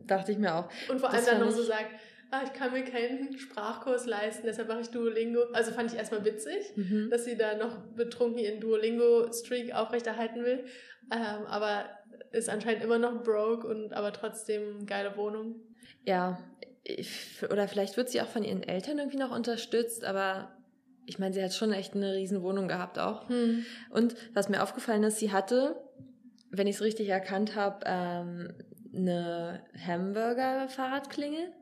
[0.07, 0.68] dachte ich mir auch.
[0.88, 1.90] Und vor allem dann noch so sagt,
[2.30, 5.44] ah, ich kann mir keinen Sprachkurs leisten, deshalb mache ich Duolingo.
[5.53, 7.09] Also fand ich erstmal witzig, Mhm.
[7.11, 10.64] dass sie da noch betrunken ihren Duolingo-Streak aufrechterhalten will.
[11.12, 11.84] Ähm, aber
[12.30, 15.57] ist anscheinend immer noch broke und aber trotzdem geile Wohnung.
[16.05, 16.38] Ja,
[16.84, 20.57] ich, oder vielleicht wird sie auch von ihren Eltern irgendwie noch unterstützt, aber
[21.07, 23.28] ich meine, sie hat schon echt eine riesen Wohnung gehabt auch.
[23.90, 25.76] Und was mir aufgefallen ist, sie hatte,
[26.50, 28.55] wenn ich es richtig erkannt habe, ähm,
[28.95, 31.53] eine Hamburger-Fahrradklingel.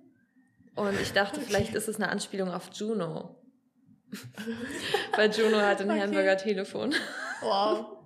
[0.76, 3.37] Und ich dachte, vielleicht ist es eine Anspielung auf Juno.
[5.16, 6.01] Weil Juno hat ein okay.
[6.01, 6.95] Hamburger-Telefon.
[7.43, 7.99] Wow.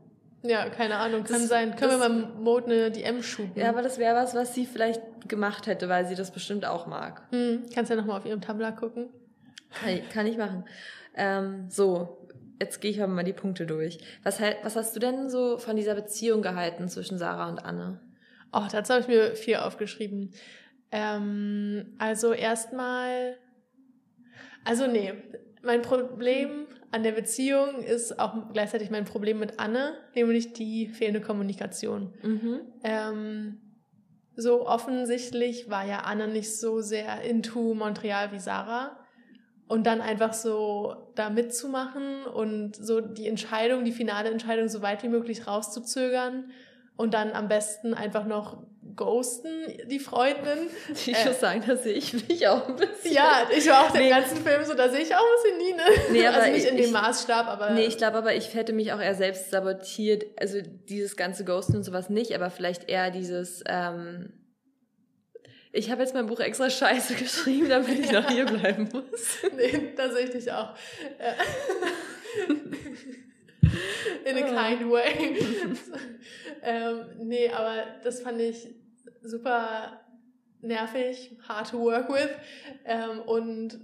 [0.42, 1.74] Ja, keine Ahnung, kann das, sein.
[1.74, 3.58] Können das, wir mal Mode eine DM shooten?
[3.58, 6.86] Ja, aber das wäre was, was sie vielleicht gemacht hätte, weil sie das bestimmt auch
[6.86, 7.22] mag.
[7.30, 9.08] Hm, kannst ja nochmal auf ihrem Tumblr gucken.
[9.72, 10.64] Kann ich, kann ich machen.
[11.16, 12.28] Ähm, so,
[12.60, 13.98] jetzt gehe ich aber mal die Punkte durch.
[14.22, 18.00] Was, was hast du denn so von dieser Beziehung gehalten zwischen Sarah und Anne?
[18.54, 20.32] Oh, dazu habe ich mir viel aufgeschrieben.
[20.92, 23.36] Ähm, also erstmal,
[24.64, 25.12] also nee,
[25.62, 31.20] mein Problem an der Beziehung ist auch gleichzeitig mein Problem mit Anne, nämlich die fehlende
[31.20, 32.14] Kommunikation.
[32.22, 32.60] Mhm.
[32.84, 33.60] Ähm,
[34.36, 39.00] so offensichtlich war ja Anne nicht so sehr into Montreal wie Sarah.
[39.66, 45.02] Und dann einfach so da mitzumachen und so die Entscheidung, die finale Entscheidung so weit
[45.02, 46.52] wie möglich rauszuzögern
[46.96, 48.62] und dann am besten einfach noch
[48.96, 49.48] ghosten,
[49.86, 50.68] die Freundin.
[50.92, 53.12] Ich äh, muss sagen, da sehe ich mich auch ein bisschen.
[53.12, 54.10] Ja, ich war auch den nee.
[54.10, 55.82] ganzen Film so, da sehe ich auch ein bisschen Nine.
[56.12, 57.70] Nee, aber also nicht ich, in dem Maßstab, aber.
[57.70, 60.24] Nee, ich glaube aber, ich hätte mich auch eher selbst sabotiert.
[60.38, 64.32] Also dieses ganze Ghosten und sowas nicht, aber vielleicht eher dieses, ähm,
[65.72, 69.38] ich habe jetzt mein Buch extra scheiße geschrieben, damit ich noch hier bleiben muss.
[69.56, 70.74] nee, da sehe ich dich auch.
[74.24, 75.36] In a kind way.
[76.62, 78.74] ähm, nee, aber das fand ich
[79.22, 80.00] super
[80.60, 82.30] nervig, hard to work with.
[82.84, 83.80] Ähm, und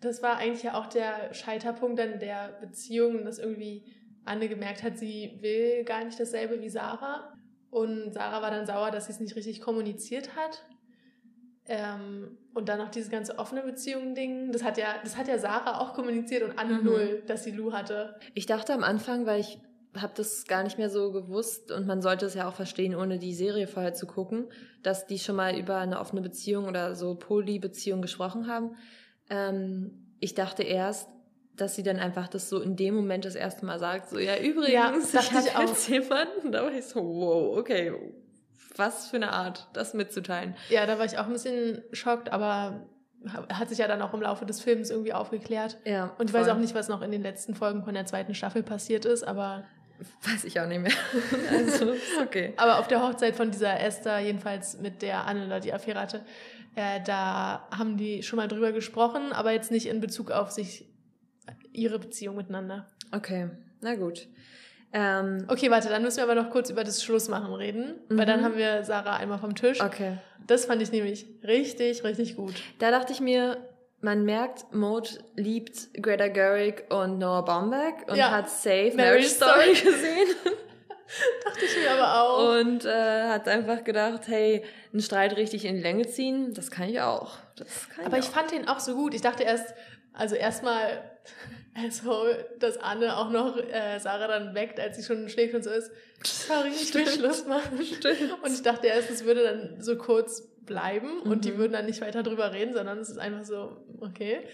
[0.00, 3.84] das war eigentlich ja auch der Scheiterpunkt dann der Beziehung, dass irgendwie
[4.24, 7.34] Anne gemerkt hat, sie will gar nicht dasselbe wie Sarah.
[7.70, 10.64] Und Sarah war dann sauer, dass sie es nicht richtig kommuniziert hat.
[11.66, 14.52] Ähm, und dann noch dieses ganze offene Beziehungen-Ding.
[14.52, 16.84] Das hat ja, das hat ja Sarah auch kommuniziert und Anne mhm.
[16.84, 18.16] null, dass sie Lou hatte.
[18.34, 19.58] Ich dachte am Anfang, weil ich
[19.96, 23.18] habe das gar nicht mehr so gewusst und man sollte es ja auch verstehen, ohne
[23.18, 24.48] die Serie vorher zu gucken,
[24.82, 28.76] dass die schon mal über eine offene Beziehung oder so Poly-Beziehung gesprochen haben.
[29.30, 31.08] Ähm, ich dachte erst,
[31.56, 34.36] dass sie dann einfach das so in dem Moment das erste Mal sagt, so ja
[34.36, 36.50] übrigens, ja, ich habe jetzt jemanden.
[36.50, 37.92] Da war ich so, wow, okay,
[38.76, 40.56] was für eine Art, das mitzuteilen.
[40.68, 42.86] Ja, da war ich auch ein bisschen schockt, aber
[43.26, 45.78] hat sich ja dann auch im Laufe des Films irgendwie aufgeklärt.
[45.84, 46.14] Ja.
[46.18, 46.42] Und ich voll.
[46.42, 49.22] weiß auch nicht, was noch in den letzten Folgen von der zweiten Staffel passiert ist,
[49.22, 49.64] aber.
[50.22, 50.92] Weiß ich auch nicht mehr.
[51.50, 52.52] also, ist okay.
[52.56, 56.24] aber auf der Hochzeit von dieser Esther, jedenfalls mit der Anne die Affäre hatte,
[56.74, 60.90] äh, da haben die schon mal drüber gesprochen, aber jetzt nicht in Bezug auf sich,
[61.72, 62.90] ihre Beziehung miteinander.
[63.12, 63.50] Okay,
[63.80, 64.26] na gut.
[64.96, 68.16] Ähm, okay, warte, dann müssen wir aber noch kurz über das Schlussmachen reden, mhm.
[68.16, 68.44] weil dann mhm.
[68.44, 69.80] haben wir Sarah einmal vom Tisch.
[69.80, 70.18] Okay.
[70.46, 72.54] Das fand ich nämlich richtig, richtig gut.
[72.78, 73.56] Da dachte ich mir,
[74.00, 78.30] man merkt, Mode liebt Greta Gerwig und Noah Baumbach und ja.
[78.30, 80.28] hat Safe Marriage Story gesehen.
[81.44, 82.60] dachte ich mir aber auch.
[82.60, 86.88] Und äh, hat einfach gedacht, hey, einen Streit richtig in die Länge ziehen, das kann
[86.88, 87.38] ich auch.
[87.56, 89.12] Das kann aber ich, ich fand den auch so gut.
[89.12, 89.74] Ich dachte erst,
[90.12, 91.02] also erstmal
[91.74, 92.26] also,
[92.60, 95.90] dass Anne auch noch äh, Sarah dann weckt, als sie schon schläft und so ist.
[96.22, 97.82] Sorry, ich will Schluss machen.
[97.84, 98.42] Stimmt.
[98.42, 101.40] Und ich dachte erst, es würde dann so kurz bleiben und mhm.
[101.40, 104.46] die würden dann nicht weiter drüber reden, sondern es ist einfach so, okay.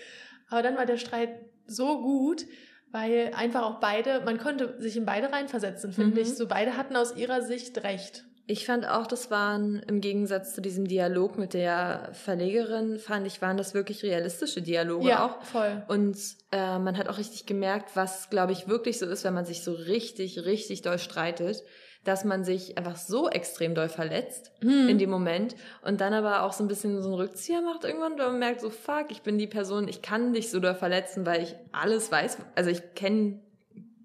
[0.48, 1.30] Aber dann war der Streit
[1.66, 2.46] so gut,
[2.90, 6.22] weil einfach auch beide, man konnte sich in beide reinversetzen, finde mhm.
[6.22, 6.34] ich.
[6.34, 8.24] So beide hatten aus ihrer Sicht recht.
[8.50, 13.40] Ich fand auch, das waren im Gegensatz zu diesem Dialog mit der Verlegerin, fand ich,
[13.40, 15.44] waren das wirklich realistische Dialoge ja, auch.
[15.44, 15.84] voll.
[15.86, 16.16] Und
[16.50, 19.62] äh, man hat auch richtig gemerkt, was, glaube ich, wirklich so ist, wenn man sich
[19.62, 21.62] so richtig, richtig doll streitet,
[22.02, 24.88] dass man sich einfach so extrem doll verletzt hm.
[24.88, 28.14] in dem Moment und dann aber auch so ein bisschen so einen Rückzieher macht irgendwann
[28.14, 31.24] und man merkt so, fuck, ich bin die Person, ich kann dich so doll verletzen,
[31.24, 33.38] weil ich alles weiß, also ich kenne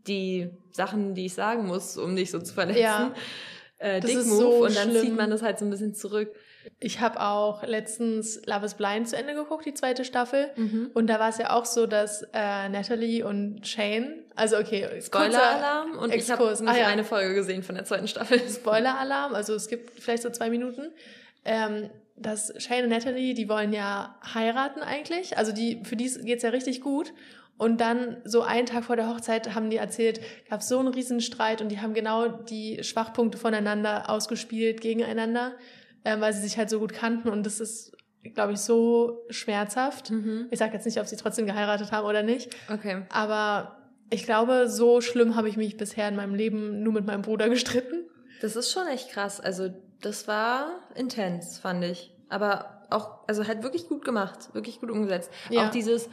[0.06, 2.80] die Sachen, die ich sagen muss, um dich so zu verletzen.
[2.80, 3.12] Ja
[3.78, 5.02] äh, Dick-Move so und dann schlimm.
[5.02, 6.34] zieht man das halt so ein bisschen zurück.
[6.80, 10.50] Ich habe auch letztens Love is Blind zu Ende geguckt, die zweite Staffel.
[10.56, 10.92] Mhm.
[10.94, 15.98] Und da war es ja auch so, dass äh, Natalie und Shane, also okay, Spoiler-Alarm
[15.98, 16.62] und Exkurs.
[16.62, 16.88] ich habe ah, ja.
[16.88, 18.40] eine Folge gesehen von der zweiten Staffel.
[18.50, 20.92] Spoiler-Alarm, also es gibt vielleicht so zwei Minuten.
[21.44, 25.38] Ähm, dass Shane und Natalie, die wollen ja heiraten eigentlich.
[25.38, 27.14] Also die, für die geht's ja richtig gut.
[27.58, 31.62] Und dann so einen Tag vor der Hochzeit haben die erzählt, gab so einen Riesenstreit
[31.62, 35.53] und die haben genau die Schwachpunkte voneinander ausgespielt gegeneinander,
[36.03, 37.95] äh, weil sie sich halt so gut kannten und das ist,
[38.34, 40.12] glaube ich, so schmerzhaft.
[40.12, 40.47] Mhm.
[40.51, 42.53] Ich sage jetzt nicht, ob sie trotzdem geheiratet haben oder nicht.
[42.70, 43.03] Okay.
[43.10, 43.78] Aber
[44.10, 47.47] ich glaube, so schlimm habe ich mich bisher in meinem Leben nur mit meinem Bruder
[47.47, 48.06] gestritten.
[48.41, 49.39] Das ist schon echt krass.
[49.39, 49.70] Also
[50.01, 52.12] das war intens, fand ich.
[52.28, 55.32] Aber auch, also halt wirklich gut gemacht, wirklich gut umgesetzt.
[55.49, 55.66] Ja.
[55.66, 56.10] Auch dieses,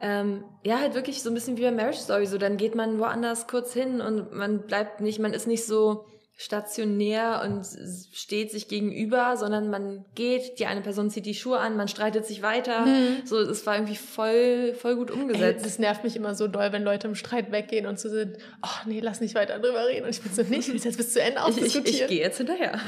[0.00, 2.26] ähm, ja, halt wirklich so ein bisschen wie bei Marriage Story.
[2.26, 6.06] So, dann geht man woanders kurz hin und man bleibt nicht, man ist nicht so
[6.36, 7.64] stationär und
[8.12, 12.26] steht sich gegenüber, sondern man geht, die eine Person zieht die Schuhe an, man streitet
[12.26, 12.86] sich weiter.
[12.86, 13.22] Mhm.
[13.24, 15.58] So, es war irgendwie voll, voll gut umgesetzt.
[15.58, 18.36] Ey, das nervt mich immer so doll, wenn Leute im Streit weggehen und so sind,
[18.64, 20.06] oh nee, lass nicht weiter drüber reden.
[20.06, 21.84] Und ich bin so, nicht, ich will jetzt bis zu Ende ausdiskutieren.
[21.84, 22.80] Ich, ich, ich gehe jetzt hinterher.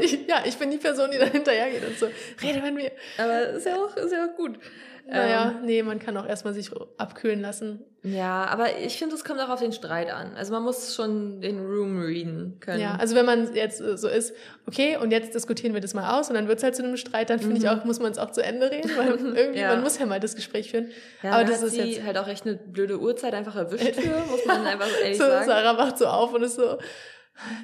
[0.00, 2.06] ich, ja, ich bin die Person, die dann hinterher geht und so,
[2.42, 2.92] rede mit mir.
[3.18, 4.58] Aber ist ja auch, ist ja auch gut.
[5.06, 7.84] Naja, ähm, nee, man kann auch erstmal sich abkühlen lassen.
[8.02, 10.34] Ja, aber ich finde, es kommt auch auf den Streit an.
[10.34, 12.80] Also man muss schon den Room readen können.
[12.80, 14.34] Ja, also wenn man jetzt so ist,
[14.66, 16.96] okay, und jetzt diskutieren wir das mal aus und dann wird es halt zu einem
[16.96, 17.62] Streit, dann finde mhm.
[17.62, 19.68] ich auch, muss man es auch zu Ende reden, weil irgendwie, ja.
[19.68, 20.90] man muss ja mal das Gespräch führen.
[21.22, 24.44] Ja, aber das ist jetzt halt auch echt eine blöde Uhrzeit einfach erwischt für, muss
[24.46, 25.46] man einfach ehrlich so, sagen.
[25.46, 26.78] Sarah wacht so auf und ist so,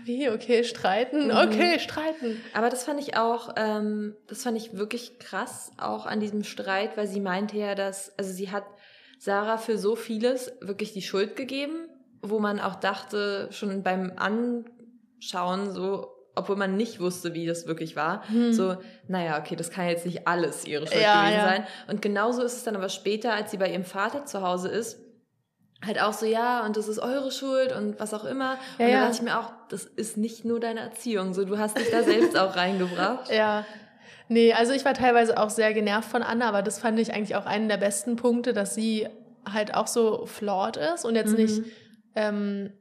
[0.05, 1.27] wie, okay, streiten?
[1.27, 1.31] Mhm.
[1.31, 2.41] Okay, streiten.
[2.55, 6.97] Aber das fand ich auch, ähm, das fand ich wirklich krass, auch an diesem Streit,
[6.97, 8.65] weil sie meinte ja, dass, also sie hat
[9.19, 11.89] Sarah für so vieles wirklich die Schuld gegeben,
[12.23, 17.97] wo man auch dachte, schon beim Anschauen, so, obwohl man nicht wusste, wie das wirklich
[17.97, 18.53] war, hm.
[18.53, 18.77] so,
[19.09, 21.45] naja, okay, das kann jetzt nicht alles ihre Schuld ja, gewesen ja.
[21.47, 21.67] sein.
[21.89, 24.99] Und genauso ist es dann aber später, als sie bei ihrem Vater zu Hause ist,
[25.85, 28.59] halt auch so, ja, und das ist eure Schuld und was auch immer.
[28.79, 31.59] Ja, und dann dachte ich mir auch, das ist nicht nur deine Erziehung, so, du
[31.59, 33.31] hast dich da selbst auch reingebracht.
[33.41, 33.65] Ja.
[34.29, 37.35] Nee, also ich war teilweise auch sehr genervt von Anna, aber das fand ich eigentlich
[37.35, 39.09] auch einen der besten Punkte, dass sie
[39.45, 41.37] halt auch so flawed ist und jetzt mhm.
[41.37, 41.63] nicht
[42.15, 42.73] ähm,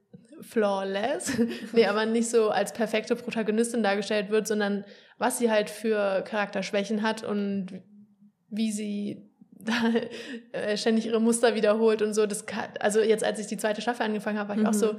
[0.42, 1.40] flawless,
[1.74, 4.86] nee, aber nicht so als perfekte Protagonistin dargestellt wird, sondern
[5.18, 7.82] was sie halt für Charakterschwächen hat und
[8.50, 9.29] wie sie
[10.52, 12.26] äh, ständig ihre Muster wiederholt und so.
[12.26, 14.70] Das kann, also jetzt, als ich die zweite Staffel angefangen habe, war ich mhm.
[14.70, 14.96] auch so,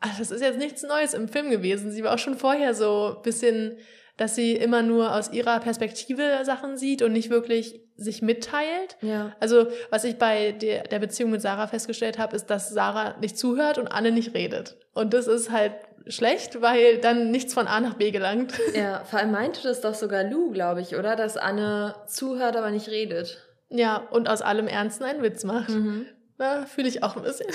[0.00, 1.90] ach, das ist jetzt nichts Neues im Film gewesen.
[1.90, 3.76] Sie war auch schon vorher so bisschen,
[4.16, 8.96] dass sie immer nur aus ihrer Perspektive Sachen sieht und nicht wirklich sich mitteilt.
[9.00, 9.34] Ja.
[9.40, 13.38] Also was ich bei der, der Beziehung mit Sarah festgestellt habe, ist, dass Sarah nicht
[13.38, 14.76] zuhört und Anne nicht redet.
[14.92, 15.72] Und das ist halt
[16.06, 18.54] schlecht, weil dann nichts von A nach B gelangt.
[18.74, 21.16] Ja, vor allem meinte das doch sogar Lou, glaube ich, oder?
[21.16, 23.38] Dass Anne zuhört, aber nicht redet.
[23.72, 25.70] Ja, und aus allem Ernsten einen Witz macht.
[25.70, 26.06] Mhm.
[26.38, 27.48] Na, fühle ich auch ein bisschen.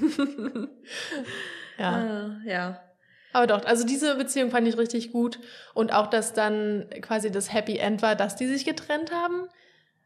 [1.78, 1.90] ja.
[1.90, 2.80] Ah, ja.
[3.32, 5.40] Aber doch, also diese Beziehung fand ich richtig gut.
[5.74, 9.48] Und auch, dass dann quasi das Happy End war, dass die sich getrennt haben.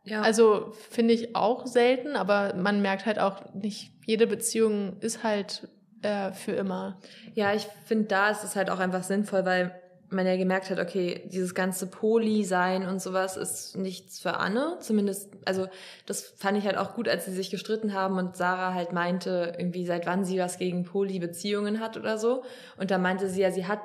[0.05, 0.23] Ja.
[0.23, 5.69] Also finde ich auch selten, aber man merkt halt auch nicht, jede Beziehung ist halt
[6.03, 6.99] äh, für immer.
[7.35, 9.80] Ja, ich finde, da ist es halt auch einfach sinnvoll, weil
[10.11, 14.77] man ja gemerkt hat, okay, dieses ganze Poli-Sein und sowas ist nichts für Anne.
[14.81, 15.69] Zumindest, also
[16.07, 19.55] das fand ich halt auch gut, als sie sich gestritten haben und Sarah halt meinte,
[19.59, 22.43] irgendwie seit wann sie was gegen Poli-Beziehungen hat oder so.
[22.77, 23.81] Und da meinte sie ja, sie hat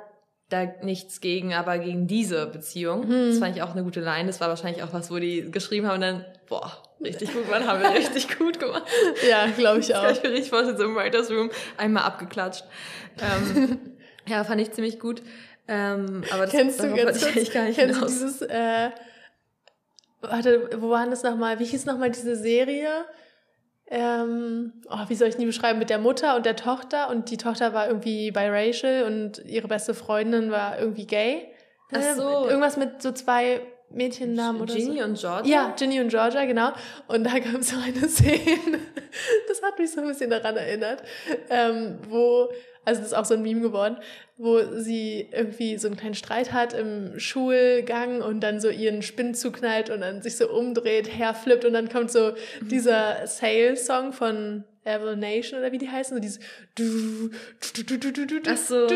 [0.48, 3.02] da nichts gegen, aber gegen diese Beziehung.
[3.02, 3.30] Hm.
[3.30, 4.26] Das fand ich auch eine gute Line.
[4.26, 6.72] Das war wahrscheinlich auch was, wo die geschrieben haben und dann, boah,
[7.02, 8.84] richtig gut, man haben wir richtig gut gemacht.
[9.28, 10.02] ja, glaube ich auch.
[10.02, 12.64] Das kann ich mir richtig vorstellen, so im Writers Room einmal abgeklatscht.
[13.20, 13.78] Ähm,
[14.28, 15.22] ja, fand ich ziemlich gut.
[15.68, 18.18] Ähm, aber das, kennst du ganz kurz, ich gar nicht kennst hinaus.
[18.18, 18.90] du dieses, äh,
[20.20, 21.58] warte, wo waren das nochmal?
[21.58, 23.04] Wie hieß nochmal diese Serie?
[23.88, 25.78] Ähm, oh, wie soll ich die beschreiben?
[25.78, 29.94] Mit der Mutter und der Tochter und die Tochter war irgendwie biracial und ihre beste
[29.94, 31.48] Freundin war irgendwie gay.
[31.92, 32.48] Ach äh, so.
[32.48, 33.60] Irgendwas mit so zwei
[33.96, 35.04] Mädchennamen oder Ginny so.
[35.04, 35.52] und Georgia?
[35.52, 36.72] Ja, Ginny und Georgia, genau.
[37.08, 38.78] Und da gab es so eine Szene,
[39.48, 41.02] das hat mich so ein bisschen daran erinnert,
[41.50, 42.48] ähm, wo
[42.86, 43.96] also das ist auch so ein Meme geworden,
[44.36, 49.34] wo sie irgendwie so einen kleinen Streit hat im Schulgang und dann so ihren Spinn
[49.34, 55.16] zuknallt und dann sich so umdreht, herflippt und dann kommt so dieser Sales-Song von Evil
[55.16, 56.38] Nation oder wie die heißen, so dieses
[58.48, 58.86] Ach so.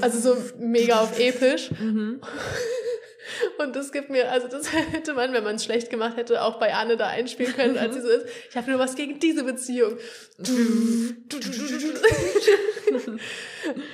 [0.00, 1.70] also so mega auf episch.
[1.70, 2.20] Mhm.
[3.58, 6.58] Und das gibt mir, also das hätte man, wenn man es schlecht gemacht hätte, auch
[6.58, 8.26] bei Anne da einspielen können, als sie so ist.
[8.48, 9.96] Ich habe nur was gegen diese Beziehung.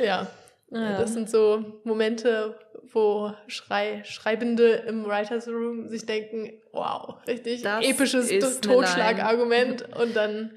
[0.00, 0.26] ja.
[0.70, 0.98] ja.
[0.98, 2.58] Das sind so Momente,
[2.92, 10.52] wo Schrei, Schreibende im Writers Room sich denken, wow, richtig das episches Totschlagargument und dann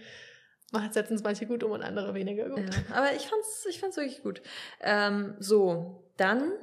[0.92, 2.60] setzen es manche gut um und andere weniger gut.
[2.60, 4.42] Ja, aber ich fand's, ich fand's wirklich gut.
[4.82, 6.54] Ähm, so, dann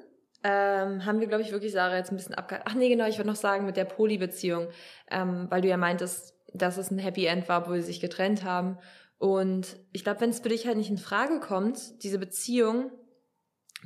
[0.47, 2.61] ähm, haben wir, glaube ich, wirklich Sarah jetzt ein bisschen abge...
[2.65, 4.69] Ach nee, genau, ich würde noch sagen mit der Poly-Beziehung,
[5.11, 8.45] ähm, weil du ja meintest, dass es ein Happy End war, wo sie sich getrennt
[8.45, 8.79] haben.
[9.19, 12.93] Und ich glaube, wenn es für dich halt nicht in Frage kommt, diese Beziehung,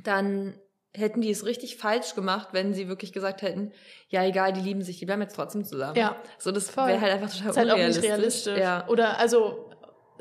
[0.03, 0.53] dann
[0.93, 3.71] hätten die es richtig falsch gemacht, wenn sie wirklich gesagt hätten,
[4.09, 5.95] ja egal, die lieben sich, die bleiben jetzt trotzdem zusammen.
[5.95, 6.15] Ja.
[6.37, 7.97] So, das wäre halt einfach total ist halt unrealistisch.
[7.97, 8.57] Auch nicht realistisch.
[8.57, 8.87] Ja.
[8.87, 9.70] Oder also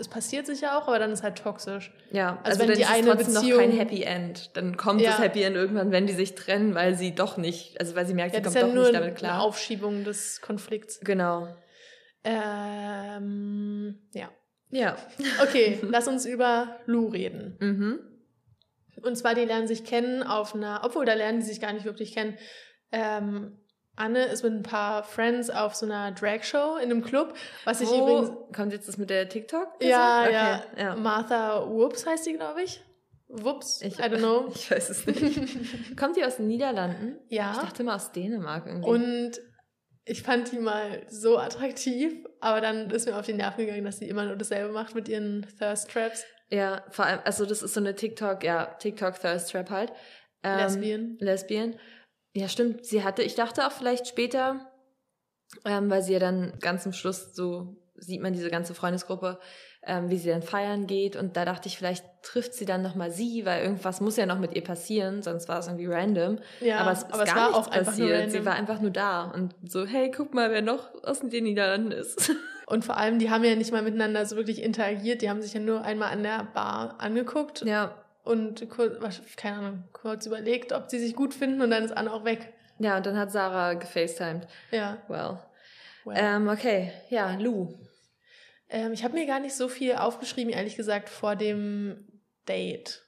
[0.01, 1.92] es passiert sicher auch, aber dann ist halt toxisch.
[2.11, 5.11] Ja, also, also wenn die eine trotzdem Beziehung noch kein Happy End, dann kommt ja.
[5.11, 8.14] das Happy End irgendwann, wenn die sich trennen, weil sie doch nicht, also weil sie
[8.14, 9.34] merkt, ja, sie kommt ja doch nicht damit klar.
[9.34, 11.01] Eine Aufschiebung des Konflikts.
[11.01, 11.48] Genau.
[12.24, 14.30] Ähm, ja.
[14.70, 14.96] Ja.
[15.42, 17.57] Okay, lass uns über Lou reden.
[17.61, 18.01] Mhm.
[19.03, 21.84] Und zwar, die lernen sich kennen auf einer, obwohl da lernen die sich gar nicht
[21.84, 22.36] wirklich kennen.
[22.92, 23.60] Ähm,
[24.01, 27.34] Anne ist mit ein paar Friends auf so einer Drag-Show in einem Club,
[27.64, 28.32] was ich Wo übrigens.
[28.55, 29.68] kommt jetzt das mit der TikTok?
[29.80, 30.96] Ja, Okay, ja, ja.
[30.96, 32.82] Martha Whoops heißt die, glaube ich.
[33.28, 34.48] Whoops, Ich, I don't know.
[34.55, 35.96] Ich weiß es nicht.
[35.96, 37.18] Kommt die aus den Niederlanden?
[37.28, 37.53] Ja.
[37.53, 38.88] Ich dachte immer aus Dänemark irgendwie.
[38.88, 39.32] Und
[40.05, 43.98] ich fand die mal so attraktiv, aber dann ist mir auf die Nerven gegangen, dass
[43.98, 46.24] sie immer nur dasselbe macht mit ihren Thirst Traps.
[46.48, 49.92] ja, vor allem, also das ist so eine TikTok, ja, TikTok Thirst Trap halt.
[50.42, 51.16] Ähm, Lesbian.
[51.20, 51.74] Lesbian.
[52.33, 52.85] Ja, stimmt.
[52.85, 54.70] Sie hatte, ich dachte auch vielleicht später,
[55.64, 59.39] ähm, weil sie ja dann ganz zum Schluss so sieht man diese ganze Freundesgruppe,
[59.83, 61.16] ähm, wie sie dann feiern geht.
[61.16, 64.39] Und da dachte ich, vielleicht trifft sie dann nochmal sie, weil irgendwas muss ja noch
[64.39, 66.39] mit ihr passieren, sonst war es irgendwie random.
[66.61, 68.31] Ja, aber es ist aber es gar war auch passiert.
[68.31, 71.93] Sie war einfach nur da und so, hey, guck mal, wer noch aus den Niederlanden
[71.93, 72.33] ist.
[72.66, 75.22] Und vor allem, die haben ja nicht mal miteinander so wirklich interagiert.
[75.22, 78.01] Die haben sich ja nur einmal an der Bar angeguckt ja.
[78.31, 82.12] Und kurz, keine Ahnung, kurz überlegt, ob sie sich gut finden und dann ist Anne
[82.12, 82.53] auch weg.
[82.78, 84.47] Ja, und dann hat Sarah gefacetimed.
[84.70, 85.03] Ja.
[85.09, 85.39] Well.
[86.05, 86.16] Well.
[86.16, 87.74] Ähm, okay, ja, Lou.
[88.68, 92.07] Ähm, ich habe mir gar nicht so viel aufgeschrieben, ehrlich gesagt, vor dem
[92.49, 93.03] Date.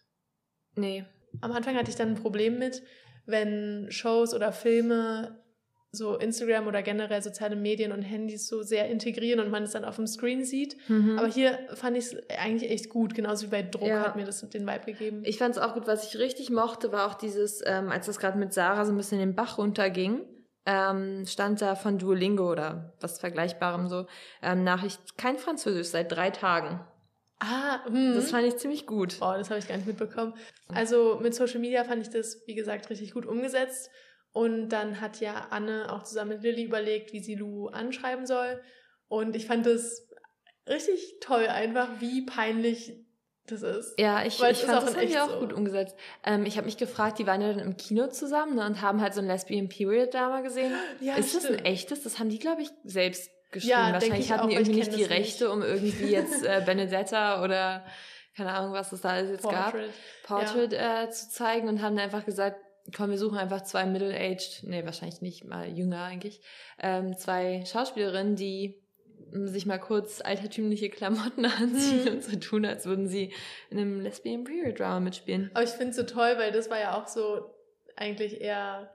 [0.74, 1.04] Nee.
[1.40, 2.82] Am Anfang hatte ich dann ein Problem mit,
[3.24, 5.41] wenn Shows oder Filme
[5.94, 9.84] so Instagram oder generell soziale Medien und Handys so sehr integrieren und man es dann
[9.84, 10.76] auf dem Screen sieht.
[10.88, 11.18] Mhm.
[11.18, 14.00] Aber hier fand ich es eigentlich echt gut, genauso wie bei Druck Ja.
[14.00, 15.22] hat mir das den Vibe gegeben.
[15.24, 18.18] Ich fand es auch gut, was ich richtig mochte, war auch dieses, ähm, als das
[18.18, 20.22] gerade mit Sarah so ein bisschen den Bach runterging,
[20.64, 24.06] ähm, stand da von Duolingo oder was Vergleichbarem so,
[24.42, 26.80] ähm, Nachricht, kein Französisch seit drei Tagen.
[27.40, 28.14] ah, hm.
[28.14, 29.18] Das fand ich ziemlich gut.
[29.18, 30.32] Boah, das habe ich gar nicht mitbekommen.
[30.68, 33.90] Also mit Social Media fand ich das, wie gesagt, richtig gut umgesetzt.
[34.32, 38.62] Und dann hat ja Anne auch zusammen mit Lilly überlegt, wie sie Lou anschreiben soll.
[39.08, 40.08] Und ich fand das
[40.68, 42.94] richtig toll, einfach wie peinlich
[43.46, 43.98] das ist.
[43.98, 45.40] Ja, ich, ich fand auch das haben die auch so.
[45.40, 45.96] gut umgesetzt.
[46.24, 49.00] Ähm, ich habe mich gefragt, die waren ja dann im Kino zusammen ne, und haben
[49.00, 50.72] halt so ein Lesbian Period Drama gesehen.
[51.00, 51.66] Ja, ist das ein stimmt.
[51.66, 52.02] echtes?
[52.02, 53.70] Das haben die, glaube ich, selbst geschrieben.
[53.70, 55.10] Ja, Wahrscheinlich ich hatten auch, die irgendwie nicht die das nicht.
[55.10, 57.84] Rechte, um irgendwie jetzt äh, Benedetta oder
[58.36, 59.72] keine Ahnung, was es da alles jetzt gab.
[59.72, 59.90] Portrait.
[60.22, 62.56] Portrait äh, zu zeigen und haben einfach gesagt,
[62.96, 66.40] komm, wir suchen einfach zwei middle-aged, nee, wahrscheinlich nicht mal jünger eigentlich,
[66.80, 68.82] ähm, zwei Schauspielerinnen, die
[69.32, 72.12] ähm, sich mal kurz altertümliche Klamotten anziehen Hm.
[72.14, 73.32] und so tun, als würden sie
[73.70, 75.50] in einem Lesbian Period Drama mitspielen.
[75.54, 77.54] Aber ich finde es so toll, weil das war ja auch so
[77.96, 78.92] eigentlich eher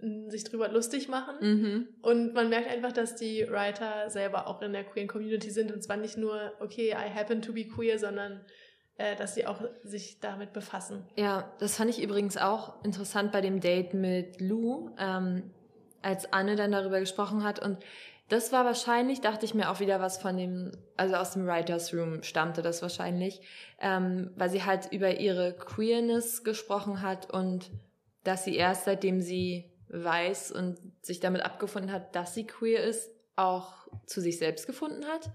[0.00, 1.36] mm, sich drüber lustig machen.
[1.40, 1.88] Mhm.
[2.02, 5.72] Und man merkt einfach, dass die Writer selber auch in der queeren Community sind.
[5.72, 8.44] Und zwar nicht nur, okay, I happen to be queer, sondern
[8.96, 11.04] dass sie auch sich damit befassen.
[11.16, 15.50] Ja, das fand ich übrigens auch interessant bei dem Date mit Lou, ähm,
[16.02, 17.58] als Anne dann darüber gesprochen hat.
[17.58, 17.78] Und
[18.28, 21.92] das war wahrscheinlich, dachte ich mir auch wieder was von dem, also aus dem Writers
[21.92, 23.40] Room stammte das wahrscheinlich,
[23.80, 27.70] ähm, weil sie halt über ihre Queerness gesprochen hat und
[28.24, 33.10] dass sie erst seitdem sie weiß und sich damit abgefunden hat, dass sie queer ist,
[33.36, 35.30] auch zu sich selbst gefunden hat.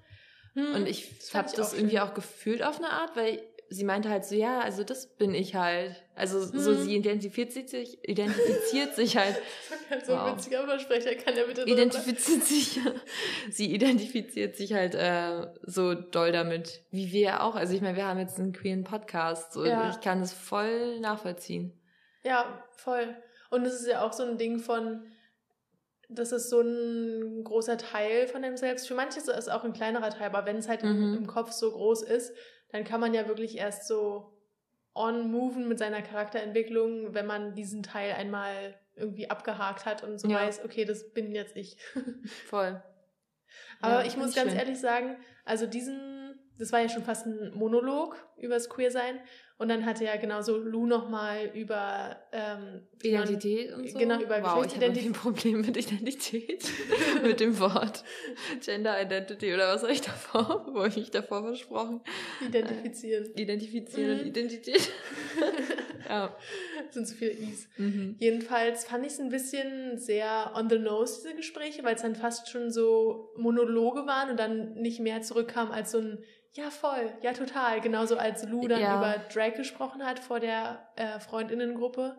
[0.57, 2.05] Und ich Hm, Das fand habe ich das auch irgendwie schön.
[2.05, 5.53] auch gefühlt auf eine Art, weil sie meinte halt so, ja, also das bin ich
[5.55, 5.95] halt.
[6.15, 6.81] Also so Mhm.
[6.83, 9.35] sie identifiziert sich, identifiziert sich halt,
[10.05, 10.37] so ein Wow.
[10.37, 12.79] witziger Versprecher kann ja bitte so identifiziert sich,
[13.51, 17.55] sie identifiziert sich halt äh, so doll damit, wie wir auch.
[17.55, 19.89] Also ich meine, wir haben jetzt einen queeren Podcast, so Ja.
[19.89, 21.79] ich kann das voll nachvollziehen.
[22.23, 23.15] Ja, voll.
[23.49, 25.05] Und es ist ja auch so ein Ding von,
[26.09, 28.87] das ist so ein großer Teil von dem Selbst.
[28.87, 31.17] Für manche ist es auch ein kleinerer Teil, aber wenn es halt im, Mhm.
[31.17, 32.33] im Kopf so groß ist,
[32.71, 34.33] dann kann man ja wirklich erst so
[34.95, 40.37] on-moven mit seiner Charakterentwicklung, wenn man diesen Teil einmal irgendwie abgehakt hat und so Ja.
[40.37, 41.77] weiß, okay, das bin jetzt ich.
[42.49, 42.81] Voll.
[43.81, 44.59] Aber Ja, ich muss ganz schön.
[44.59, 46.16] ehrlich sagen, also diesen,
[46.59, 49.19] das war ja schon fast ein Monolog übers Queersein.
[49.59, 53.97] Und dann hatte ja genauso Lou nochmal über ähm, Identität und so.
[53.97, 55.05] Genau, über wow, ich habe Geschlechtsidentität.
[55.09, 56.69] ein Problem mit Identität.
[57.23, 58.03] mit dem Wort
[58.63, 60.67] Gender Identity oder was habe ich davor?
[60.71, 62.01] Wo habe ich mich davor versprochen?
[62.47, 63.25] identifizieren.
[63.35, 64.19] Identifizieren Mhm.
[64.19, 64.91] und Identität.
[66.07, 66.35] ja.
[66.85, 67.67] Das sind zu viele Is.
[67.77, 68.15] Mhm.
[68.19, 72.15] Jedenfalls fand ich es ein bisschen sehr on the nose, diese Gespräche, weil es dann
[72.15, 76.19] fast schon so Monologe waren und dann nicht mehr zurückkam als so ein
[76.57, 77.81] Ja, voll, ja, total.
[77.81, 78.97] Genauso als Lou dann Ja.
[78.97, 82.17] über Drag gesprochen hat vor der äh, Freundinnengruppe.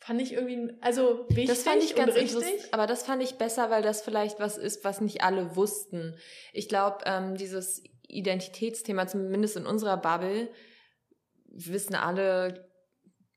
[0.00, 2.42] Fand ich irgendwie, also wichtig Das fand ich ganz und richtig.
[2.42, 6.14] interessant, aber das fand ich besser, weil das vielleicht was ist, was nicht alle wussten.
[6.52, 10.50] Ich glaube, ähm, dieses Identitätsthema, zumindest in unserer Bubble,
[11.46, 12.68] wissen alle,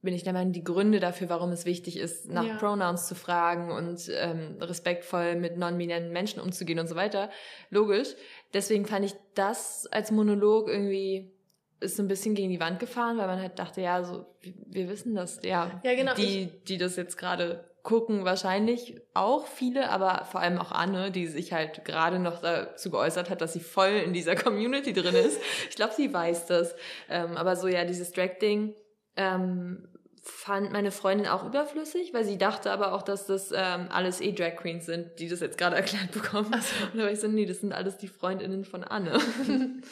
[0.02, 2.56] bin ich der Meinung, die Gründe dafür, warum es wichtig ist, nach Ja.
[2.58, 7.30] Pronouns zu fragen und ähm, respektvoll mit non-binären Menschen umzugehen und so weiter.
[7.70, 8.10] Logisch.
[8.54, 11.32] Deswegen fand ich das als Monolog irgendwie
[11.80, 14.90] ist so ein bisschen gegen die Wand gefahren, weil man halt dachte, ja, so, wir
[14.90, 15.80] wissen das, ja.
[15.84, 16.16] Ja, genau.
[16.16, 21.28] Die, die das jetzt gerade gucken, wahrscheinlich auch viele, aber vor allem auch Anne, die
[21.28, 25.40] sich halt gerade noch dazu geäußert hat, dass sie voll in dieser Community drin ist.
[25.70, 26.76] Ich glaube, sie weiß das.
[27.10, 28.74] Ähm, aber so, ja, dieses Drag-Ding,
[29.18, 29.88] ähm,
[30.22, 34.34] fand meine Freundin auch überflüssig, weil sie dachte aber auch, dass das ähm, alles eh
[34.34, 36.52] Drag Queens sind, die das jetzt gerade erklärt bekommen.
[36.54, 36.86] So.
[36.92, 39.18] Und da war ich so, nee, das sind alles die Freundinnen von Anne.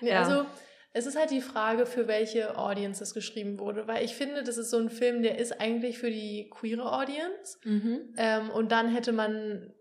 [0.00, 0.22] nee, ja.
[0.22, 0.46] Also
[0.92, 4.58] es ist halt die Frage, für welche Audience das geschrieben wurde, weil ich finde, das
[4.58, 7.58] ist so ein Film, der ist eigentlich für die queere Audience.
[7.64, 8.14] Mhm.
[8.16, 9.74] Ähm, und dann hätte man,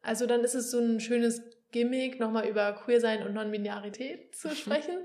[0.00, 1.42] also dann ist es so ein schönes
[1.72, 5.04] Gimmick, nochmal über Queersein und Non-Binarität zu sprechen.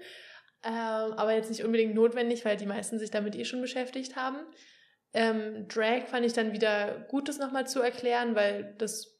[0.63, 4.37] Ähm, aber jetzt nicht unbedingt notwendig, weil die meisten sich damit eh schon beschäftigt haben.
[5.13, 9.17] Ähm, Drag fand ich dann wieder gut, das nochmal zu erklären, weil das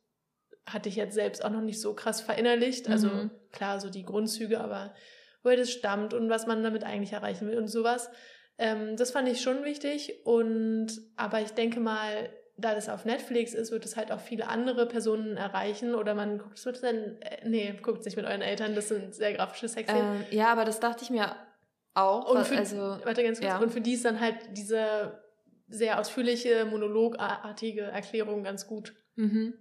[0.65, 2.89] hatte ich jetzt selbst auch noch nicht so krass verinnerlicht.
[2.89, 3.31] Also mhm.
[3.51, 4.93] klar, so die Grundzüge, aber
[5.41, 8.09] woher das stammt und was man damit eigentlich erreichen will und sowas.
[8.57, 10.25] Ähm, das fand ich schon wichtig.
[10.25, 12.29] Und aber ich denke mal,
[12.62, 16.38] da das auf Netflix ist, wird es halt auch viele andere Personen erreichen oder man
[16.39, 19.34] guckt es wird dann äh, nee, guckt es nicht mit euren Eltern, das sind sehr
[19.34, 20.22] grafische Sexszenen.
[20.22, 21.36] Ähm, ja, aber das dachte ich mir
[21.93, 22.30] auch.
[22.32, 23.60] Und für, also, warte ganz kurz, ja.
[23.60, 25.22] und für die ist dann halt diese
[25.68, 28.95] sehr ausführliche, monologartige Erklärung ganz gut.
[29.16, 29.53] Mhm.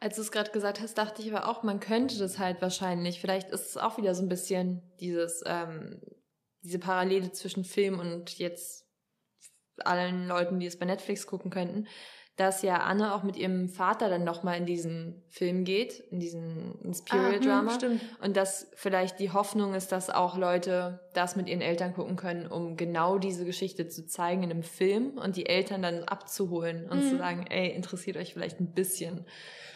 [0.00, 3.20] Als du es gerade gesagt hast, dachte ich aber auch, man könnte das halt wahrscheinlich.
[3.20, 6.00] Vielleicht ist es auch wieder so ein bisschen dieses, ähm,
[6.62, 8.83] diese Parallele zwischen Film und jetzt
[9.80, 11.86] allen Leuten, die es bei Netflix gucken könnten,
[12.36, 16.80] dass ja Anne auch mit ihrem Vater dann nochmal in diesen Film geht, in diesen
[16.82, 17.76] ins Period Drama.
[17.76, 21.94] Ah, hm, und dass vielleicht die Hoffnung ist, dass auch Leute das mit ihren Eltern
[21.94, 26.02] gucken können, um genau diese Geschichte zu zeigen in einem Film und die Eltern dann
[26.04, 27.10] abzuholen und mhm.
[27.10, 29.24] zu sagen, ey, interessiert euch vielleicht ein bisschen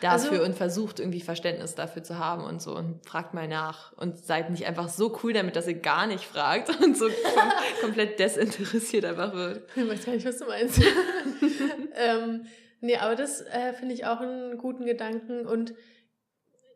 [0.01, 3.93] dafür also, und versucht irgendwie Verständnis dafür zu haben und so und fragt mal nach
[3.95, 7.53] und seid nicht einfach so cool damit, dass ihr gar nicht fragt und so kom
[7.81, 9.63] komplett desinteressiert einfach wird.
[9.77, 10.81] Ich weiß gar nicht, was du meinst.
[11.97, 12.47] ähm,
[12.81, 15.75] nee, aber das äh, finde ich auch einen guten Gedanken und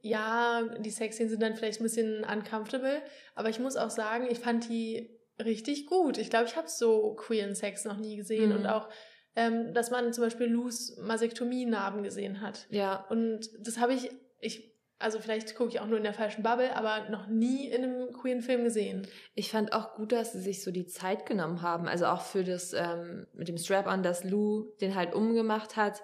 [0.00, 3.02] ja, die Sexszenen sind dann vielleicht ein bisschen uncomfortable,
[3.34, 6.18] aber ich muss auch sagen, ich fand die richtig gut.
[6.18, 8.56] Ich glaube, ich habe so queeren Sex noch nie gesehen mhm.
[8.56, 8.88] und auch
[9.34, 12.66] ähm, dass man zum Beispiel Lus Masektomie-Narben gesehen hat.
[12.70, 13.06] Ja.
[13.08, 14.71] Und das habe ich, ich,
[15.02, 18.12] also vielleicht gucke ich auch nur in der falschen Bubble, aber noch nie in einem
[18.12, 19.06] queeren Film gesehen.
[19.34, 21.88] Ich fand auch gut, dass sie sich so die Zeit genommen haben.
[21.88, 26.02] Also auch für das ähm, mit dem Strap-on, dass Lou den halt umgemacht hat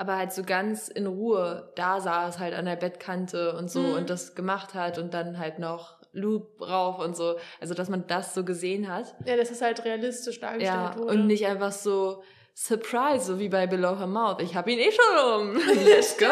[0.00, 3.94] aber halt so ganz in Ruhe da saß halt an der Bettkante und so mhm.
[3.94, 7.36] und das gemacht hat und dann halt noch Loop rauf und so.
[7.60, 9.14] Also, dass man das so gesehen hat.
[9.26, 11.12] Ja, das ist halt realistisch dargestellt ja, wurde.
[11.12, 12.22] Und nicht einfach so,
[12.60, 14.42] Surprise, so wie bei Below Her Mouth.
[14.42, 15.56] Ich habe ihn eh schon um.
[15.84, 16.26] Let's go.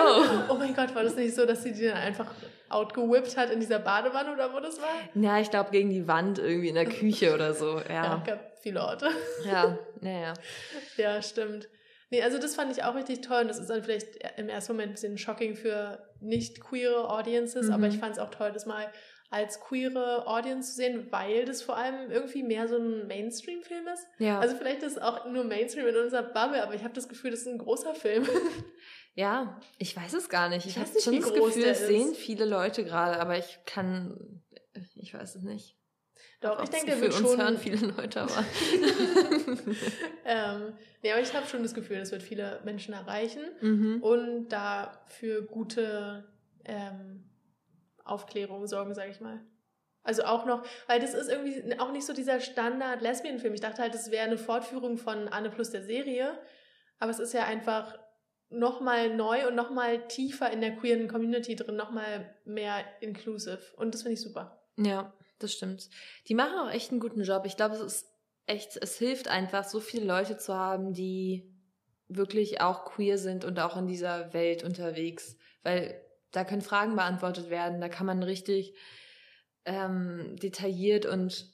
[0.48, 2.26] oh mein Gott, war das nicht so, dass sie die dann einfach
[2.68, 4.88] outgewippt hat in dieser Badewanne oder wo das war?
[5.14, 7.80] Ja, ich glaube gegen die Wand irgendwie in der Küche oder so.
[7.88, 9.08] Ja, ja gab viele Orte.
[9.44, 10.34] ja, naja.
[10.96, 11.68] Ja, stimmt.
[12.10, 14.72] Nee, also das fand ich auch richtig toll und das ist dann vielleicht im ersten
[14.72, 17.74] Moment ein bisschen shocking für nicht queere Audiences, mhm.
[17.74, 18.90] aber ich fand es auch toll, das mal
[19.30, 24.06] als queere Audience zu sehen, weil das vor allem irgendwie mehr so ein Mainstream-Film ist.
[24.18, 24.38] Ja.
[24.38, 27.30] Also vielleicht ist es auch nur Mainstream in unserer Bubble, aber ich habe das Gefühl,
[27.30, 28.26] das ist ein großer Film.
[29.18, 30.66] Ja, ich weiß es gar nicht.
[30.66, 34.42] Ich, ich habe schon das Gefühl, es sehen viele Leute gerade, aber ich kann,
[34.94, 35.74] ich weiß es nicht.
[36.42, 38.32] Doch, ich denke, der wird uns hören viele Leute, aber.
[40.26, 44.02] ähm, ja, aber ich habe schon das Gefühl, es wird viele Menschen erreichen mhm.
[44.02, 46.28] und da für gute
[46.66, 47.25] ähm,
[48.06, 49.40] Aufklärung sorgen, sage ich mal.
[50.02, 53.54] Also auch noch, weil das ist irgendwie auch nicht so dieser Standard-Lesbian-Film.
[53.54, 56.38] Ich dachte halt, das wäre eine Fortführung von Anne plus der Serie.
[56.98, 57.98] Aber es ist ja einfach
[58.48, 63.58] nochmal neu und nochmal tiefer in der queeren Community drin, nochmal mehr inclusive.
[63.76, 64.62] Und das finde ich super.
[64.76, 65.90] Ja, das stimmt.
[66.28, 67.44] Die machen auch echt einen guten Job.
[67.44, 68.06] Ich glaube, es ist
[68.46, 71.52] echt, es hilft einfach, so viele Leute zu haben, die
[72.08, 75.36] wirklich auch queer sind und auch in dieser Welt unterwegs.
[75.64, 76.00] Weil
[76.32, 78.74] da können Fragen beantwortet werden, da kann man richtig
[79.64, 81.46] ähm, detailliert und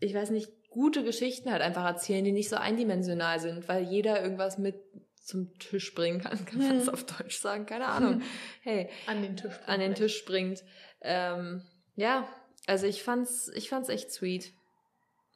[0.00, 4.22] ich weiß nicht, gute Geschichten halt einfach erzählen, die nicht so eindimensional sind, weil jeder
[4.22, 4.76] irgendwas mit
[5.22, 6.44] zum Tisch bringen kann.
[6.44, 6.94] Kann man es hm.
[6.94, 7.66] auf Deutsch sagen?
[7.66, 8.22] Keine Ahnung.
[8.62, 8.90] Hey.
[9.06, 9.68] An den Tisch bringt.
[9.68, 10.64] An den Tisch bringt.
[11.02, 11.62] Ähm,
[11.94, 12.28] ja,
[12.66, 14.52] also ich fand's, ich fand's echt sweet.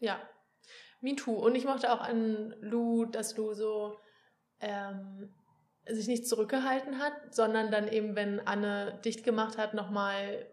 [0.00, 0.20] Ja.
[1.00, 1.32] Me too.
[1.34, 3.98] Und ich mochte auch an Lou, dass Lou so
[4.60, 5.34] ähm,
[5.88, 10.46] sich nicht zurückgehalten hat, sondern dann eben, wenn Anne dicht gemacht hat, nochmal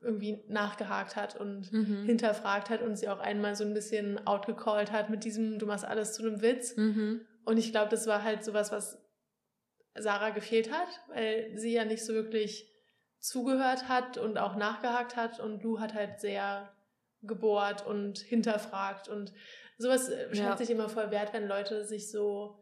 [0.00, 2.04] irgendwie nachgehakt hat und mhm.
[2.04, 5.84] hinterfragt hat und sie auch einmal so ein bisschen outgecallt hat mit diesem, du machst
[5.84, 6.76] alles zu einem Witz.
[6.76, 7.22] Mhm.
[7.44, 8.98] Und ich glaube, das war halt sowas, was
[9.94, 12.70] Sarah gefehlt hat, weil sie ja nicht so wirklich
[13.18, 16.72] zugehört hat und auch nachgehakt hat und Lou hat halt sehr
[17.22, 19.32] gebohrt und hinterfragt und
[19.78, 20.60] sowas äh, schätze ja.
[20.60, 22.58] ich immer voll wert, wenn Leute sich so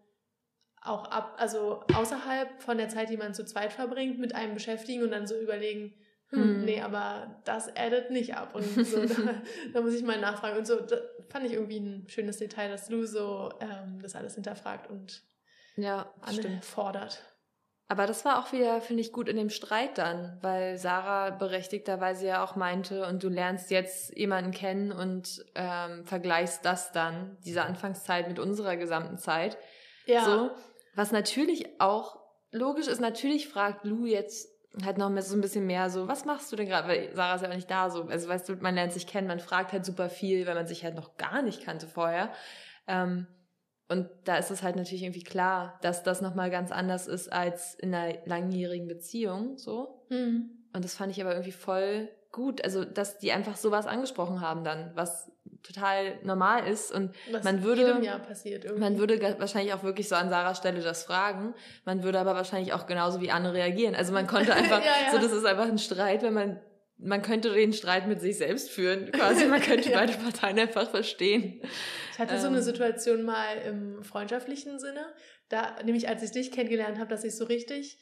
[0.84, 5.02] auch ab, also außerhalb von der Zeit, die man zu zweit verbringt, mit einem beschäftigen
[5.02, 5.94] und dann so überlegen,
[6.28, 6.64] hm, hm.
[6.64, 8.54] nee, aber das addet nicht ab.
[8.54, 10.58] Und so, da, da, muss ich mal nachfragen.
[10.58, 10.96] Und so, da
[11.30, 15.22] fand ich irgendwie ein schönes Detail, dass Lou so ähm, das alles hinterfragt und
[15.76, 16.12] ja,
[16.60, 17.22] fordert.
[17.88, 22.26] Aber das war auch wieder, finde ich, gut in dem Streit dann, weil Sarah berechtigterweise
[22.26, 27.62] ja auch meinte, und du lernst jetzt jemanden kennen und ähm, vergleichst das dann, diese
[27.62, 29.58] Anfangszeit mit unserer gesamten Zeit.
[30.06, 30.24] Ja.
[30.24, 30.50] So,
[30.94, 32.18] was natürlich auch
[32.50, 34.48] logisch ist, natürlich fragt Lou jetzt
[34.84, 36.88] halt noch so ein bisschen mehr so, was machst du denn gerade?
[36.88, 39.28] Weil Sarah ist ja auch nicht da, so, also weißt du, man lernt sich kennen,
[39.28, 42.32] man fragt halt super viel, weil man sich halt noch gar nicht kannte vorher.
[42.88, 43.26] Ähm,
[43.88, 47.74] und da ist es halt natürlich irgendwie klar, dass das nochmal ganz anders ist als
[47.74, 50.06] in einer langjährigen Beziehung, so.
[50.08, 50.50] Mhm.
[50.72, 54.64] Und das fand ich aber irgendwie voll gut, also dass die einfach sowas angesprochen haben
[54.64, 55.30] dann, was
[55.64, 58.00] total normal ist und was man würde
[58.76, 61.54] man würde wahrscheinlich auch wirklich so an Sarahs Stelle das fragen,
[61.84, 63.94] man würde aber wahrscheinlich auch genauso wie Anne reagieren.
[63.94, 65.12] Also man konnte einfach ja, ja.
[65.12, 66.60] so das ist einfach ein Streit, wenn man
[66.96, 69.98] man könnte den Streit mit sich selbst führen, quasi man könnte ja.
[69.98, 71.60] beide Parteien einfach verstehen.
[72.12, 72.62] Ich hatte so eine ähm.
[72.62, 75.04] Situation mal im freundschaftlichen Sinne,
[75.48, 77.98] da nämlich als ich dich kennengelernt habe, dass ich so richtig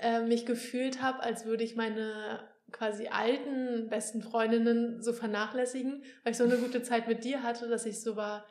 [0.00, 6.32] äh, mich gefühlt habe, als würde ich meine quasi alten besten Freundinnen so vernachlässigen, weil
[6.32, 8.46] ich so eine gute Zeit mit dir hatte, dass ich so war,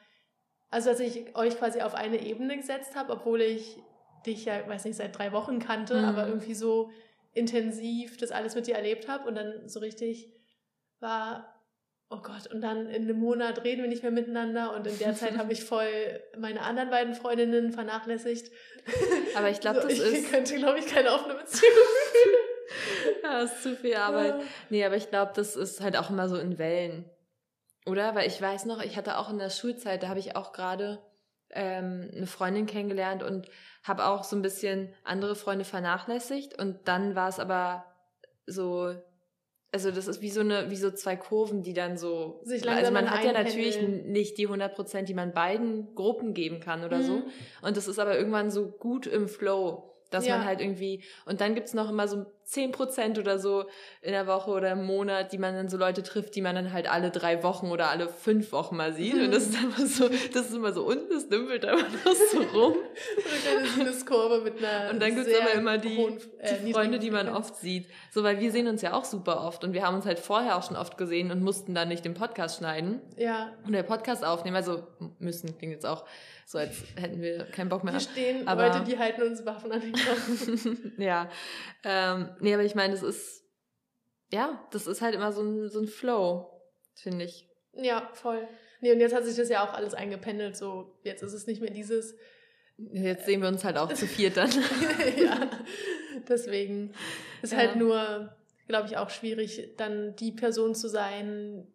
[0.69, 3.77] also dass ich euch quasi auf eine Ebene gesetzt habe, obwohl ich
[4.25, 6.05] dich ja, weiß nicht, seit drei Wochen kannte, mhm.
[6.05, 6.91] aber irgendwie so
[7.33, 10.31] intensiv das alles mit dir erlebt habe und dann so richtig
[10.99, 11.53] war,
[12.09, 15.13] oh Gott, und dann in einem Monat reden wir nicht mehr miteinander und in der
[15.15, 18.51] Zeit habe ich voll meine anderen beiden Freundinnen vernachlässigt.
[19.35, 20.13] Aber ich glaube, so, das ich ist...
[20.13, 21.73] Ich könnte, glaube ich, keine offene Beziehung
[22.11, 22.44] führen.
[23.23, 24.35] ja, ist zu viel Arbeit.
[24.69, 27.09] Nee, aber ich glaube, das ist halt auch immer so in Wellen.
[27.85, 28.15] Oder?
[28.15, 30.99] Weil ich weiß noch, ich hatte auch in der Schulzeit, da habe ich auch gerade
[31.51, 33.47] ähm, eine Freundin kennengelernt und
[33.83, 36.59] habe auch so ein bisschen andere Freunde vernachlässigt.
[36.59, 37.85] Und dann war es aber
[38.47, 38.95] so,
[39.71, 42.91] also das ist wie so eine, wie so zwei Kurven, die dann so, Sich also
[42.91, 46.97] man hat ja natürlich nicht die 100 Prozent, die man beiden Gruppen geben kann oder
[46.97, 47.03] mhm.
[47.03, 47.23] so.
[47.61, 50.37] Und das ist aber irgendwann so gut im Flow dass ja.
[50.37, 53.65] man halt irgendwie, und dann gibt's noch immer so zehn Prozent oder so
[54.01, 56.71] in der Woche oder im Monat, die man dann so Leute trifft, die man dann
[56.71, 59.15] halt alle drei Wochen oder alle fünf Wochen mal sieht.
[59.15, 62.37] Und das ist immer so, das ist immer so unten, das dümpelt einfach noch so
[62.53, 62.73] rum.
[62.73, 64.91] oder eine Sinneskurve mit einer.
[64.91, 67.87] Und dann gibt's aber immer die, hohen, äh, die Freunde, die man oft sieht.
[68.11, 70.55] So, weil wir sehen uns ja auch super oft und wir haben uns halt vorher
[70.57, 73.01] auch schon oft gesehen und mussten dann nicht den Podcast schneiden.
[73.17, 73.53] Ja.
[73.65, 74.55] Und den Podcast aufnehmen.
[74.55, 74.83] Also
[75.17, 76.05] müssen, klingt jetzt auch
[76.45, 77.93] so als hätten wir keinen Bock mehr.
[77.93, 80.67] Wir stehen aber, Leute, die halten uns Waffen an den Kopf.
[80.97, 81.29] ja.
[81.83, 83.43] Ähm, nee, aber ich meine, das ist,
[84.31, 86.61] ja, das ist halt immer so ein, so ein Flow,
[86.93, 87.49] finde ich.
[87.73, 88.47] Ja, voll.
[88.79, 91.61] Nee, und jetzt hat sich das ja auch alles eingependelt, so, jetzt ist es nicht
[91.61, 92.15] mehr dieses.
[92.77, 94.51] Jetzt sehen wir uns halt auch zu viert dann.
[95.17, 95.49] ja,
[96.27, 96.93] deswegen
[97.41, 97.59] ist ja.
[97.59, 98.35] halt nur,
[98.67, 101.65] glaube ich, auch schwierig, dann die Person zu sein,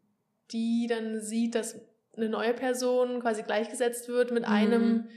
[0.52, 1.80] die dann sieht, dass
[2.20, 4.52] eine neue Person quasi gleichgesetzt wird mit mhm.
[4.52, 5.08] einem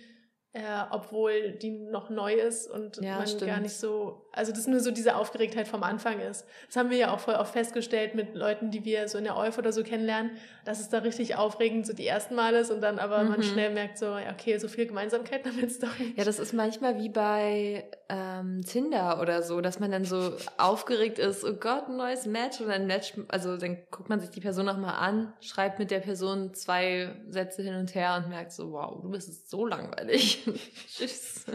[0.53, 3.47] äh, obwohl die noch neu ist und ja, man stimmt.
[3.47, 6.45] gar nicht so, also das nur so diese Aufgeregtheit vom Anfang ist.
[6.67, 9.37] Das haben wir ja auch voll oft festgestellt mit Leuten, die wir so in der
[9.37, 10.31] Euf oder so kennenlernen,
[10.65, 13.29] dass es da richtig aufregend so die ersten Mal ist und dann aber mhm.
[13.29, 16.17] man schnell merkt so, okay, so viel Gemeinsamkeit damit ist doch nicht.
[16.17, 21.19] Ja, das ist manchmal wie bei ähm, Tinder oder so, dass man dann so aufgeregt
[21.19, 24.41] ist, oh Gott, ein neues Match oder ein Match, also dann guckt man sich die
[24.41, 28.71] Person nochmal an, schreibt mit der Person zwei Sätze hin und her und merkt so,
[28.71, 30.43] wow, du bist so langweilig.
[30.89, 31.45] Tschüss.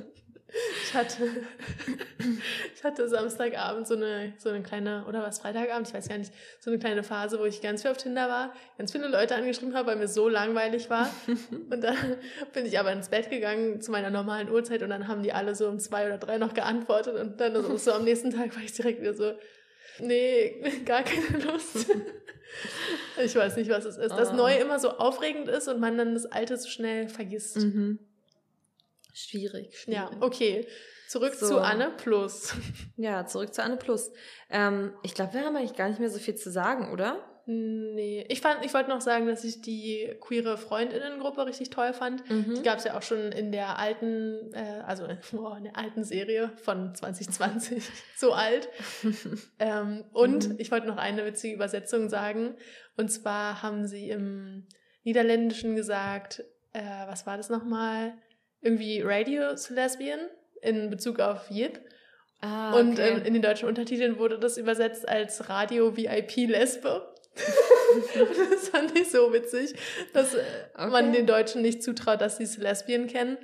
[0.83, 1.25] Ich hatte,
[2.75, 6.33] ich hatte Samstagabend so eine, so eine kleine, oder was, Freitagabend, ich weiß gar nicht,
[6.59, 9.75] so eine kleine Phase, wo ich ganz viel auf Tinder war, ganz viele Leute angeschrieben
[9.75, 11.11] habe, weil mir so langweilig war.
[11.71, 11.97] Und dann
[12.55, 15.55] bin ich aber ins Bett gegangen zu meiner normalen Uhrzeit und dann haben die alle
[15.55, 18.63] so um zwei oder drei noch geantwortet und dann so, so am nächsten Tag war
[18.63, 19.33] ich direkt wieder so,
[20.01, 21.87] nee, gar keine Lust.
[23.23, 24.13] ich weiß nicht, was es ist.
[24.13, 24.37] Dass oh.
[24.37, 27.57] Neue immer so aufregend ist und man dann das Alte so schnell vergisst.
[27.59, 27.99] Mhm.
[29.19, 29.99] Schwierig, schwierig.
[29.99, 30.67] Ja, okay.
[31.09, 31.49] Zurück so.
[31.49, 32.55] zu Anne Plus.
[32.97, 34.13] Ja, zurück zu Anne Plus.
[34.51, 37.25] Ähm, ich glaube, wir haben eigentlich gar nicht mehr so viel zu sagen, oder?
[37.47, 42.29] Nee, ich fand, ich wollte noch sagen, dass ich die queere Freundinnengruppe richtig toll fand.
[42.29, 42.57] Mhm.
[42.57, 46.05] Die gab es ja auch schon in der alten, äh, also oh, in der alten
[46.05, 47.83] Serie von 2020,
[48.17, 48.69] so alt.
[49.59, 50.55] ähm, und mhm.
[50.59, 52.55] ich wollte noch eine witzige Übersetzung sagen.
[52.99, 54.67] Und zwar haben sie im
[55.05, 56.45] Niederländischen gesagt,
[56.75, 58.13] äh, was war das nochmal?
[58.61, 60.21] Irgendwie Radio to Lesbian
[60.63, 61.81] in Bezug auf Yip.
[62.41, 62.81] Ah, okay.
[62.81, 67.15] Und ähm, in den deutschen Untertiteln wurde das übersetzt als Radio VIP Lesbe.
[68.51, 69.75] das fand ich so witzig,
[70.13, 70.43] dass äh,
[70.75, 70.91] Okay.
[70.91, 73.39] man den Deutschen nicht zutraut, dass sie Celesbian kennen,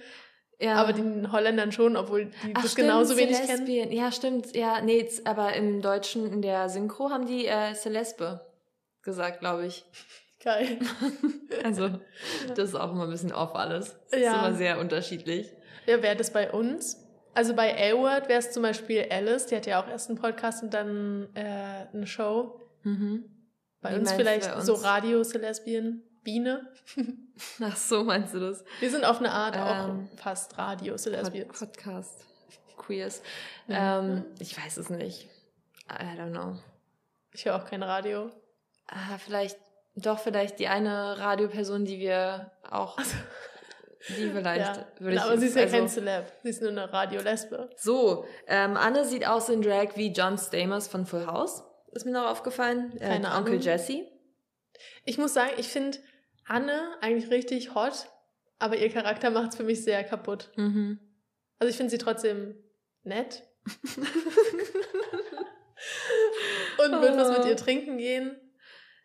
[0.61, 0.75] Ja.
[0.77, 3.93] aber den Holländern schon, obwohl die Ach, das stimmt, genauso wenig kennen.
[3.93, 4.55] Ja, stimmt.
[4.55, 8.41] Ja, nee, aber im Deutschen, in der Synchro haben die äh, Celespe
[9.03, 9.85] gesagt, glaube ich.
[10.45, 10.79] Geil.
[11.65, 11.89] Also,
[12.55, 13.97] das ist auch immer ein bisschen off alles.
[14.11, 14.33] Das Ja.
[14.33, 15.51] ist immer sehr unterschiedlich.
[15.87, 16.99] Ja, wäre das bei uns?
[17.33, 20.63] Also bei A-Word wäre es zum Beispiel Alice, die hat ja auch erst einen Podcast
[20.63, 22.61] und dann äh, eine Show.
[22.83, 23.25] Mhm.
[23.81, 24.67] Bei Wie uns vielleicht bei uns?
[24.67, 26.69] so Radio-Celesbian, Biene.
[27.61, 28.63] Ach so, meinst du das?
[28.81, 31.49] Wir sind auf eine Art Ähm, auch fast Pod Radio-Celesbian.
[31.49, 32.25] Podcast.
[32.77, 33.23] Queers.
[33.69, 33.75] Mhm.
[33.77, 35.29] Ähm, ich weiß es nicht.
[35.91, 36.59] I don't know.
[37.33, 38.31] Ich höre auch kein Radio.
[38.87, 39.57] Ah, vielleicht,
[39.97, 42.99] doch, vielleicht die eine Radioperson, die wir auch.
[44.09, 44.77] Die vielleicht.
[44.77, 46.33] Ja, würde ich, aber sie ist ja also- kein Celeb.
[46.43, 47.71] Sie ist nur eine Radio-Lesbe.
[47.77, 51.63] So, ähm, Anne sieht aus in Drag wie John Stamos von Full House.
[51.93, 52.95] Ist mir noch aufgefallen.
[52.99, 53.47] Keine äh, Ahnung.
[53.47, 54.07] Onkel Jesse.
[55.05, 55.99] Ich muss sagen, ich finde
[56.47, 58.09] Anne eigentlich richtig hot,
[58.59, 60.51] aber ihr Charakter macht es für mich sehr kaputt.
[60.57, 60.99] Mhm.
[61.59, 62.57] Also ich finde sie trotzdem
[63.05, 63.45] nett.
[66.85, 68.37] Und würde was mit ihr trinken gehen.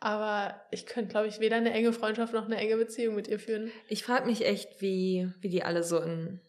[0.01, 3.39] Aber ich könnte, glaube ich, weder eine enge Freundschaft noch eine enge Beziehung mit ihr
[3.39, 3.71] führen.
[3.89, 6.39] Ich frage mich echt, wie, wie die alle so in,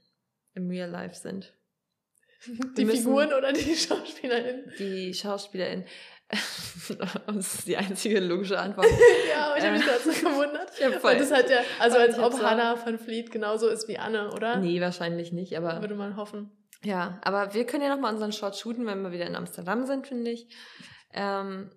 [0.55, 1.53] im Real Life sind.
[2.77, 4.71] Die müssen- Figuren oder die Schauspielerin.
[4.79, 5.85] Die SchauspielerInnen.
[7.27, 8.87] das ist die einzige logische Antwort.
[9.31, 9.91] ja, aber ich habe mich Äh.
[9.91, 10.71] dazu gewundert.
[10.79, 11.13] Ja, voll.
[11.15, 14.31] Und das hat ja, also als ob auch- Hannah von Fleet genauso ist wie Anne,
[14.33, 14.57] oder?
[14.59, 16.51] Nee, wahrscheinlich nicht, aber Würde man hoffen.
[16.85, 20.07] ja, aber wir können ja nochmal unseren Short shooten, wenn wir wieder in Amsterdam sind,
[20.07, 20.47] finde ich.
[21.13, 21.73] Ähm,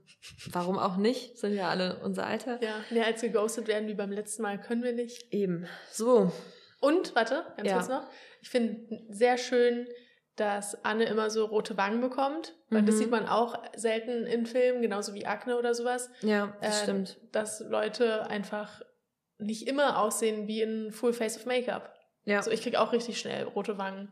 [0.52, 1.38] warum auch nicht?
[1.38, 2.62] Sind ja alle unser Alter.
[2.64, 5.34] Ja, mehr als geghostet werden wie beim letzten Mal können wir nicht.
[5.34, 5.68] Eben.
[5.92, 6.32] So.
[6.80, 7.76] Und, warte, ganz Ja.
[7.78, 8.04] kurz noch.
[8.42, 9.88] Ich finde sehr schön,
[10.36, 12.56] dass Anne immer so rote Wangen bekommt.
[12.70, 13.00] Weil das Mhm.
[13.00, 16.10] sieht man auch selten in Filmen, genauso wie Akne oder sowas.
[16.22, 17.20] Ja, das Äh, stimmt.
[17.32, 18.82] Dass Leute einfach
[19.38, 21.94] nicht immer aussehen wie in Full Face of Make-up.
[22.26, 22.38] Ja.
[22.38, 24.12] Also ich krieg auch richtig schnell rote Wangen.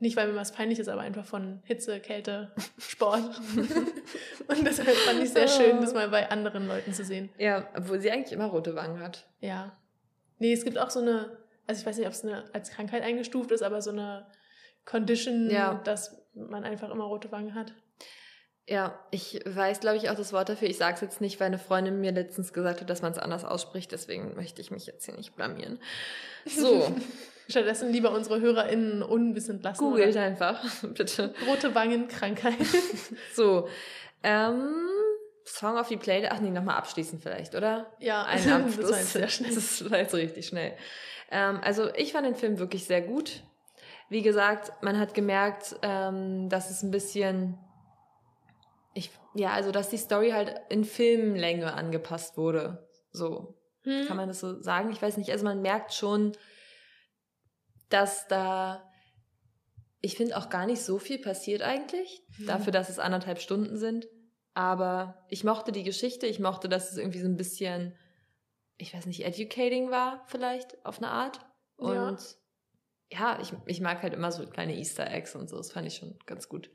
[0.00, 3.40] Nicht, weil mir was peinlich ist, aber einfach von Hitze, Kälte, Sport.
[4.48, 7.30] Und deshalb fand ich sehr schön, das mal bei anderen Leuten zu sehen.
[7.38, 9.26] ja, obwohl sie eigentlich immer rote Wangen hat.
[9.40, 9.76] Ja.
[10.38, 11.36] Nee, es gibt auch so eine,
[11.66, 14.26] also ich weiß nicht, ob es eine als Krankheit eingestuft ist, aber so eine
[14.84, 15.74] Condition, Ja.
[15.84, 17.74] dass man einfach immer rote Wangen hat.
[18.66, 20.68] Ja, ich weiß, glaube ich, auch das Wort dafür.
[20.68, 23.18] Ich sage es jetzt nicht, weil eine Freundin mir letztens gesagt hat, dass man es
[23.18, 23.90] anders ausspricht.
[23.92, 25.80] Deswegen möchte ich mich jetzt hier nicht blamieren.
[26.46, 26.94] So,
[27.48, 29.78] Stattdessen lieber unsere HörerInnen unwissend lassen.
[29.78, 30.22] googelt oder?
[30.22, 30.62] einfach,
[30.94, 31.34] bitte.
[31.46, 32.54] Rote Wangenkrankheit.
[33.34, 33.68] So,
[34.22, 34.88] ähm,
[35.44, 36.30] Song auf die Playlist.
[36.32, 37.86] Ach nee, nochmal abschließen vielleicht, oder?
[38.00, 38.76] ja, Ein Abschluss.
[38.76, 39.54] das war jetzt sehr schnell.
[39.54, 40.74] Das vielleicht so richtig schnell.
[41.30, 43.42] Ähm, also ich fand den Film wirklich sehr gut.
[44.10, 47.58] Wie gesagt, man hat gemerkt, ähm, dass es ein bisschen,
[48.94, 52.86] ich, ja, also dass die Story halt in Filmlänge angepasst wurde.
[53.12, 54.06] So, Hm.
[54.06, 54.90] kann man das so sagen?
[54.90, 55.30] Ich weiß nicht.
[55.30, 56.32] Also man merkt schon,
[57.88, 58.88] dass da,
[60.00, 62.46] ich finde auch gar nicht so viel passiert eigentlich, Mhm.
[62.46, 64.06] dafür, dass es anderthalb Stunden sind.
[64.54, 67.96] Aber ich mochte die Geschichte, ich mochte, dass es irgendwie so ein bisschen,
[68.76, 71.40] ich weiß nicht, educating war vielleicht auf eine Art.
[71.80, 72.08] Ja.
[72.08, 72.36] Und
[73.10, 75.94] ja, ich, ich mag halt immer so kleine Easter Eggs und so, das fand ich
[75.96, 76.70] schon ganz gut.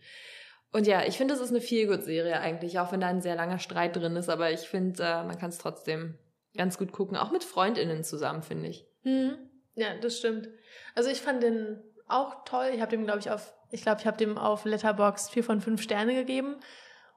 [0.71, 3.59] Und ja, ich finde, es ist eine Feel-Good-Serie eigentlich, auch wenn da ein sehr langer
[3.59, 6.17] Streit drin ist, aber ich finde, äh, man kann es trotzdem
[6.55, 8.87] ganz gut gucken, auch mit FreundInnen zusammen, finde ich.
[9.03, 9.35] Hm.
[9.75, 10.49] Ja, das stimmt.
[10.95, 12.71] Also ich fand den auch toll.
[12.73, 15.61] Ich habe dem, glaube ich, auf, ich glaube, ich habe dem auf Letterboxd vier von
[15.61, 16.57] fünf Sterne gegeben.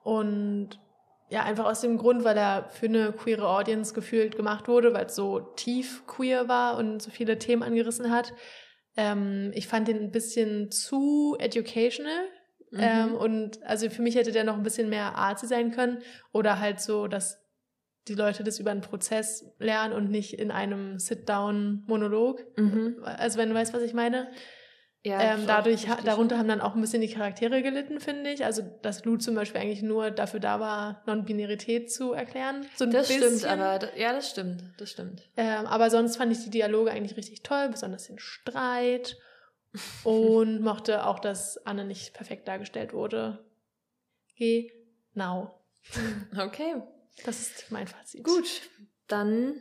[0.02, 0.80] Und
[1.28, 5.06] ja, einfach aus dem Grund, weil er für eine queere Audience gefühlt gemacht wurde, weil
[5.06, 8.32] es so tief queer war und so viele Themen angerissen hat.
[8.96, 12.28] Ähm, ich fand den ein bisschen zu educational.
[12.70, 12.80] Mhm.
[12.80, 15.98] Ähm, und also für mich hätte der noch ein bisschen mehr artsy sein können.
[16.32, 17.44] Oder halt so, dass
[18.08, 22.44] die Leute das über einen Prozess lernen und nicht in einem Sit-Down-Monolog.
[22.56, 23.02] Mhm.
[23.02, 24.30] Also wenn du weißt, was ich meine.
[25.02, 28.44] Ja, ähm, dadurch, darunter haben dann auch ein bisschen die Charaktere gelitten, finde ich.
[28.44, 32.66] Also, dass Lou zum Beispiel eigentlich nur dafür da war, Non-Binarität zu erklären.
[32.74, 33.38] So ein Das bisschen.
[33.38, 35.28] stimmt, aber ja, das stimmt, das stimmt.
[35.36, 39.16] Ähm, aber sonst fand ich die Dialoge eigentlich richtig toll, besonders den Streit.
[40.04, 43.44] Und mochte auch, dass Anne nicht perfekt dargestellt wurde.
[44.38, 45.60] Genau.
[46.36, 46.82] Okay,
[47.24, 48.24] Das ist mein Fazit.
[48.24, 48.62] gut.
[49.08, 49.60] Dann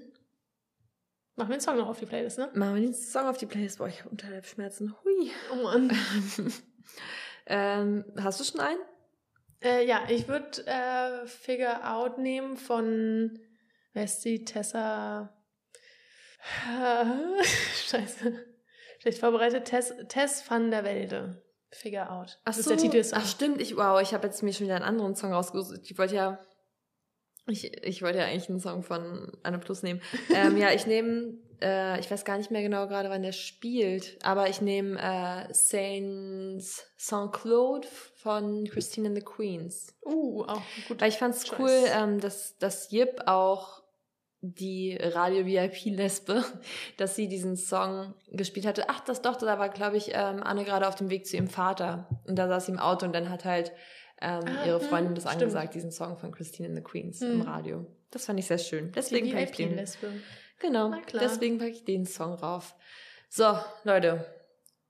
[1.37, 2.49] Machen wir den Song noch auf die Playlist, ne?
[2.53, 3.77] machen wir den Song auf die Playlist.
[3.79, 4.95] Boah, ich habe Unterleibschmerzen.
[5.03, 5.31] Hui.
[5.51, 5.91] Oh Mann.
[7.45, 8.79] ähm, hast du schon einen?
[9.61, 13.37] Äh, ja, ich würde äh, Figure Out nehmen von,
[13.91, 14.45] wer ist die?
[14.45, 15.35] Tessa.
[17.87, 18.45] Scheiße.
[18.99, 19.65] Schlecht vorbereitet.
[19.65, 21.43] Tess, Tess van der Welde.
[21.69, 22.39] Figure Out.
[22.45, 22.71] Ach das so.
[22.71, 23.05] ist der Titel.
[23.13, 25.81] Ach stimmt, ich, wow, ich habe jetzt mir schon wieder einen anderen Song rausgesucht.
[25.83, 26.39] Ich wollte ja
[27.47, 30.01] Ich, ich wollte ja eigentlich einen Song von Anne Plus nehmen.
[30.33, 34.17] ähm, ja, ich nehme, äh, ich weiß gar nicht mehr genau gerade, wann der spielt,
[34.23, 36.63] aber ich nehme äh, Saint
[36.97, 39.93] Saint-Claude von Christine and the Queens.
[40.03, 40.99] Uh, auch gut.
[40.99, 41.59] Weil ich fand's Choice.
[41.59, 43.83] cool, ähm, dass, dass Jip auch
[44.41, 46.43] die Radio-VIP-Lesbe,
[46.97, 48.89] dass sie diesen Song gespielt hatte.
[48.89, 51.47] Ach, das doch, da war, glaube ich, ähm, Anne gerade auf dem Weg zu ihrem
[51.47, 52.07] Vater.
[52.25, 53.71] Und da saß sie im Auto und dann hat halt
[54.21, 55.41] ähm, Ah, ihre hm, Freundin das stimend.
[55.43, 57.41] angesagt, diesen Song von Christine and the Queens im Hm.
[57.41, 57.85] Radio.
[58.11, 58.91] Das fand ich sehr schön.
[58.93, 59.85] Deswegen packe ich den.
[60.59, 62.75] Genau, deswegen packe ich den Song rauf.
[63.29, 64.25] So, Leute,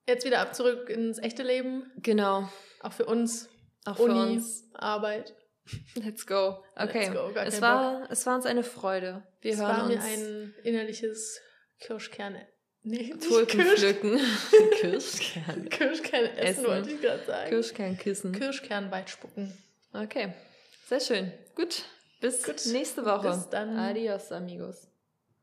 [0.08, 1.92] Jetzt wieder ab zurück ins echte Leben.
[1.98, 2.48] genau.
[2.82, 3.50] Auch für uns.
[3.86, 4.70] Auch für Uni, uns.
[4.76, 5.36] Arbeit.
[5.96, 6.64] Let's go.
[6.76, 7.10] Okay.
[7.10, 9.24] Let's go, es, war, es war uns eine Freude.
[9.42, 11.42] Wir es hören war mir uns ein innerliches
[11.80, 12.36] Kirschkern.
[12.88, 14.20] Nee, Tulpen Kirsch, pflücken.
[14.80, 15.70] Kirschkern.
[15.70, 16.66] Kirschkern essen, Essen.
[16.66, 17.50] wollte ich gerade sagen.
[17.50, 18.32] Kirschkernkissen.
[18.32, 19.52] Kirschkern weit spucken.
[19.92, 20.34] Okay.
[20.88, 21.32] Sehr schön.
[21.56, 21.84] Gut.
[22.22, 22.64] Bis Gut.
[22.68, 23.30] nächste Woche.
[23.30, 23.76] Bis dann.
[23.76, 24.88] Adios, amigos.